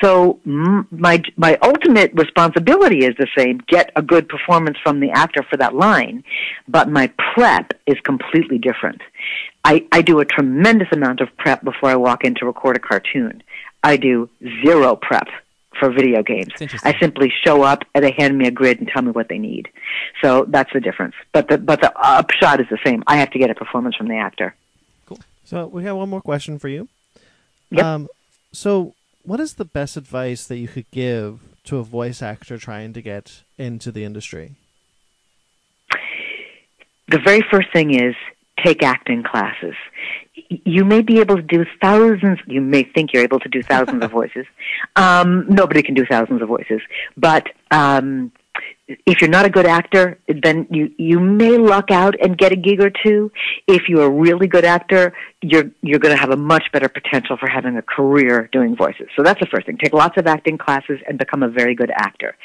[0.03, 5.45] So my, my ultimate responsibility is the same, get a good performance from the actor
[5.49, 6.25] for that line.
[6.67, 9.01] But my prep is completely different.
[9.65, 12.81] I, I do a tremendous amount of prep before I walk in to record a
[12.81, 13.43] cartoon.
[13.83, 14.29] I do
[14.62, 15.29] zero prep
[15.79, 16.53] for video games.
[16.83, 19.39] I simply show up and they hand me a grid and tell me what they
[19.39, 19.69] need.
[20.23, 21.15] So that's the difference.
[21.33, 23.03] But the but the upshot is the same.
[23.07, 24.55] I have to get a performance from the actor.
[25.07, 25.19] Cool.
[25.45, 26.89] So we have one more question for you.
[27.71, 27.85] Yep.
[27.85, 28.09] Um,
[28.53, 32.93] so what is the best advice that you could give to a voice actor trying
[32.93, 34.55] to get into the industry?
[37.09, 38.15] the very first thing is
[38.63, 39.75] take acting classes.
[40.49, 44.05] You may be able to do thousands, you may think you're able to do thousands
[44.05, 44.47] of voices.
[44.97, 46.81] Um, nobody can do thousands of voices.
[47.17, 48.33] But um,
[49.07, 52.57] if you're not a good actor, then you, you may luck out and get a
[52.57, 53.33] gig or two.
[53.67, 57.37] If you're a really good actor, you're, you're going to have a much better potential
[57.39, 59.09] for having a career doing voices.
[59.17, 59.79] So that's the first thing.
[59.83, 62.37] Take lots of acting classes and become a very good actor.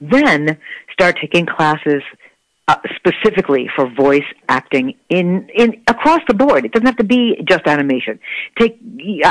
[0.00, 0.58] Then
[0.92, 2.02] start taking classes
[2.68, 6.64] uh, specifically for voice acting in in across the board.
[6.64, 8.20] It doesn't have to be just animation.
[8.58, 8.78] Take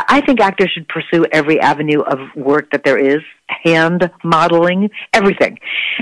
[0.09, 5.59] I think actors should pursue every avenue of work that there is, hand modeling, everything.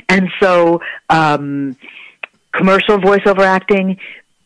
[0.07, 1.77] And so um
[2.51, 3.99] commercial voiceover acting,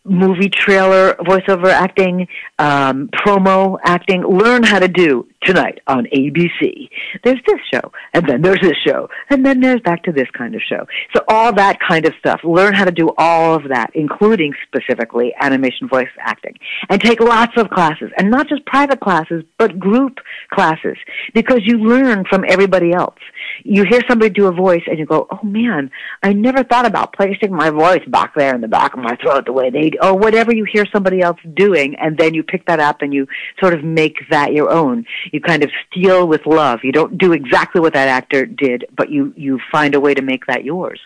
[0.03, 2.27] movie trailer voiceover acting,
[2.59, 4.23] um, promo acting.
[4.23, 6.89] Learn how to do tonight on ABC.
[7.23, 10.55] There's this show, and then there's this show, and then there's back to this kind
[10.55, 10.85] of show.
[11.15, 12.41] So all that kind of stuff.
[12.43, 16.57] Learn how to do all of that, including specifically animation voice acting,
[16.89, 20.17] and take lots of classes, and not just private classes, but group
[20.51, 20.97] classes,
[21.33, 23.19] because you learn from everybody else.
[23.63, 25.91] You hear somebody do a voice, and you go, "Oh man,
[26.21, 29.45] I never thought about placing my voice back there in the back of my throat
[29.45, 29.97] the way they do.
[30.01, 33.27] or whatever you hear somebody else doing and then you pick that up and you
[33.59, 36.81] sort of make that your own you kind of steal with love.
[36.83, 40.21] You don't do exactly what that actor did but you you find a way to
[40.21, 41.01] make that yours.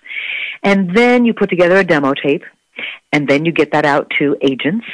[0.62, 2.44] And then you put together a demo tape
[3.12, 4.86] and then you get that out to agents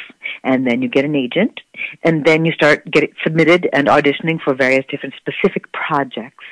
[0.43, 1.59] and then you get an agent
[2.03, 6.43] and then you start getting submitted and auditioning for various different specific projects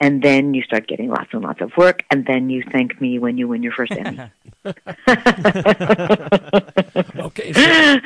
[0.00, 3.18] and then you start getting lots and lots of work and then you thank me
[3.18, 4.30] when you win your first emmy
[7.16, 7.52] Okay.
[7.52, 7.98] So,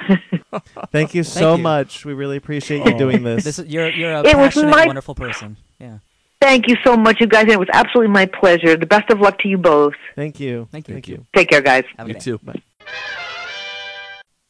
[0.92, 1.62] Thank you so you.
[1.62, 2.04] much.
[2.04, 2.98] We really appreciate you oh.
[2.98, 3.44] doing this.
[3.44, 5.56] This is, you're you're a It was passionate, my- wonderful person.
[5.78, 5.98] Yeah.
[6.40, 7.46] Thank you so much, you guys.
[7.48, 8.76] It was absolutely my pleasure.
[8.76, 9.92] The best of luck to you both.
[10.16, 10.68] Thank you.
[10.72, 10.94] Thank you.
[10.94, 11.26] Thank you.
[11.36, 11.84] Take care, guys.
[11.98, 12.20] Have a You day.
[12.20, 12.40] too.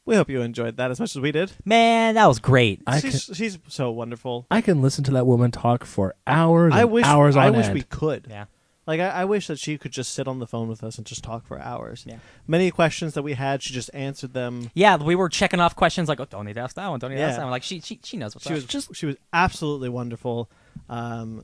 [0.05, 1.51] We hope you enjoyed that as much as we did.
[1.63, 2.81] Man, that was great.
[2.87, 4.47] I she's, she's so wonderful.
[4.49, 6.73] I can listen to that woman talk for hours.
[6.73, 7.75] I and wish hours on I wish end.
[7.75, 8.25] we could.
[8.29, 8.45] Yeah.
[8.87, 11.05] Like I, I wish that she could just sit on the phone with us and
[11.05, 12.03] just talk for hours.
[12.07, 12.17] Yeah.
[12.47, 14.71] Many questions that we had, she just answered them.
[14.73, 17.11] Yeah, we were checking off questions like, oh, don't need to ask that one, don't
[17.11, 17.37] need to ask Yeah.
[17.37, 17.51] that one.
[17.51, 18.55] Like, she, she, she knows what's She up.
[18.55, 20.49] was just she was absolutely wonderful.
[20.89, 21.43] Um,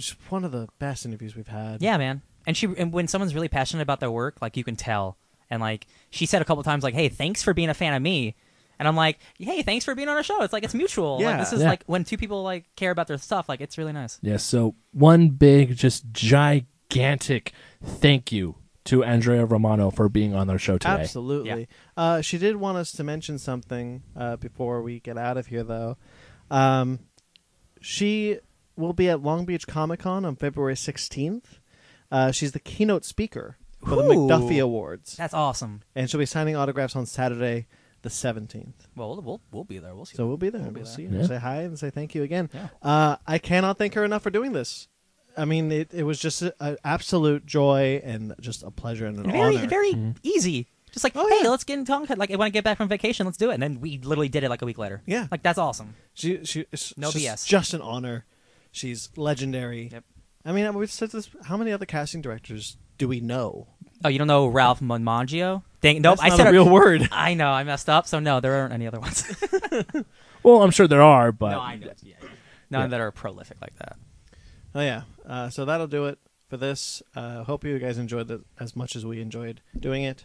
[0.00, 1.80] it's just one of the best interviews we've had.
[1.82, 2.22] Yeah, man.
[2.46, 5.16] And she and when someone's really passionate about their work, like you can tell.
[5.50, 8.00] And like she said a couple times, like, "Hey, thanks for being a fan of
[8.02, 8.34] me."
[8.78, 11.16] And I'm like, "Hey, thanks for being on our show." It's like it's mutual.
[11.16, 11.36] Like, Yeah.
[11.36, 11.68] this is Yeah.
[11.68, 13.48] like when two people like care about their stuff.
[13.48, 14.18] Like it's really nice.
[14.22, 14.42] Yes.
[14.42, 17.52] so one big, just gigantic
[17.84, 20.94] thank you to Andrea Romano for being on our show today.
[20.94, 21.68] Absolutely.
[21.96, 25.62] Uh, she did want us to mention something uh, before we get out of here,
[25.62, 25.98] though.
[26.50, 27.00] Um,
[27.82, 28.38] she
[28.80, 31.44] will be at Long Beach Comic Con on February 16th.
[32.10, 34.08] Uh, she's the keynote speaker for the Ooh.
[34.28, 35.16] McDuffie Awards.
[35.16, 35.82] That's awesome.
[35.94, 37.66] And she'll be signing autographs on Saturday,
[38.02, 38.72] the 17th.
[38.96, 39.94] Well, we'll we'll, we'll be there.
[39.94, 40.16] We'll see.
[40.16, 40.60] So we'll be there.
[40.62, 40.92] We'll We'll, be there.
[40.92, 41.26] see her, Yeah.
[41.26, 42.50] say hi, and say thank you again.
[42.52, 42.68] Yeah.
[42.82, 44.88] Uh, I cannot thank her enough for doing this.
[45.36, 49.30] I mean, it, it was just an absolute joy and just a pleasure and an
[49.30, 49.68] very honor.
[49.68, 50.66] very easy.
[50.90, 51.50] Just like, Oh, hey, yeah.
[51.50, 52.18] let's get in contact.
[52.18, 53.54] Like, when I get back from vacation, let's do it.
[53.54, 55.02] And then we literally did it like a week later.
[55.06, 55.28] Yeah.
[55.30, 55.94] Like that's awesome.
[56.14, 57.46] She, she, it's No just, BS.
[57.46, 58.24] Just an honor.
[58.72, 59.88] She's legendary.
[59.92, 60.04] Yep.
[60.44, 61.28] I mean, we've said this.
[61.44, 63.66] How many other casting directors do we know?
[64.04, 65.62] Oh, you don't know Ralph Monmagio?
[65.80, 66.18] Dang, nope.
[66.18, 67.08] That's I not said a it- real word.
[67.12, 67.50] I know.
[67.50, 68.06] I messed up.
[68.06, 69.24] So no, there aren't any other ones.
[70.42, 71.88] Well, I'm sure there are, but no, I know.
[72.02, 72.28] Yeah, yeah.
[72.70, 72.86] None Yeah.
[72.86, 73.96] that are prolific like that.
[74.74, 75.02] Oh yeah.
[75.26, 76.18] Uh, so that'll do it
[76.48, 77.02] for this.
[77.14, 80.24] Uh, hope you guys enjoyed it as much as we enjoyed doing it.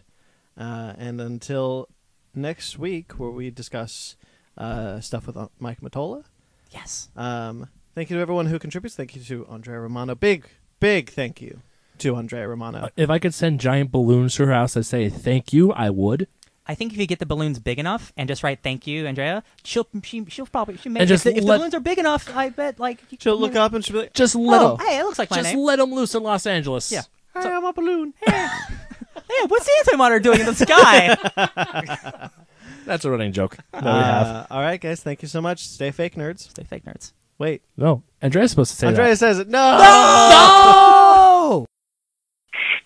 [0.56, 1.88] Uh, and until
[2.34, 4.16] next week, where we discuss
[4.56, 6.24] uh, stuff with uh, Mike Matola.
[6.70, 7.10] Yes.
[7.14, 8.94] Um, thank you to everyone who contributes.
[8.94, 10.14] Thank you to Andrea Romano.
[10.14, 10.46] Big,
[10.78, 11.62] big thank you
[11.98, 12.78] to Andrea Romano.
[12.78, 15.90] Uh, if I could send giant balloons to her house that say thank you, I
[15.90, 16.28] would.
[16.68, 19.42] I think if you get the balloons big enough and just write "Thank you, Andrea,"
[19.64, 21.98] she'll she, she'll probably she may And just if, the, if the balloons are big
[21.98, 22.28] enough.
[22.36, 24.86] I bet like you- She'll look up and she'll be like, Just let Oh, them.
[24.86, 25.60] Hey, it looks like my Just name.
[25.60, 26.92] let them loose in Los Angeles.
[26.92, 27.02] Yeah.
[27.34, 32.30] "Hi, I'm a balloon." hey, hey what's the antimatter doing in the sky?
[32.84, 34.26] That's a running joke that we have.
[34.26, 35.02] Uh, all right, guys.
[35.02, 35.66] Thank you so much.
[35.66, 36.50] Stay fake nerds.
[36.50, 37.12] Stay fake nerds.
[37.38, 38.90] Wait, No, Andrea's supposed to say it.
[38.90, 39.16] Andrea that.
[39.16, 39.48] says it.
[39.48, 39.78] No.
[39.78, 41.66] No!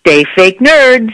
[0.01, 1.11] Stay fake nerds.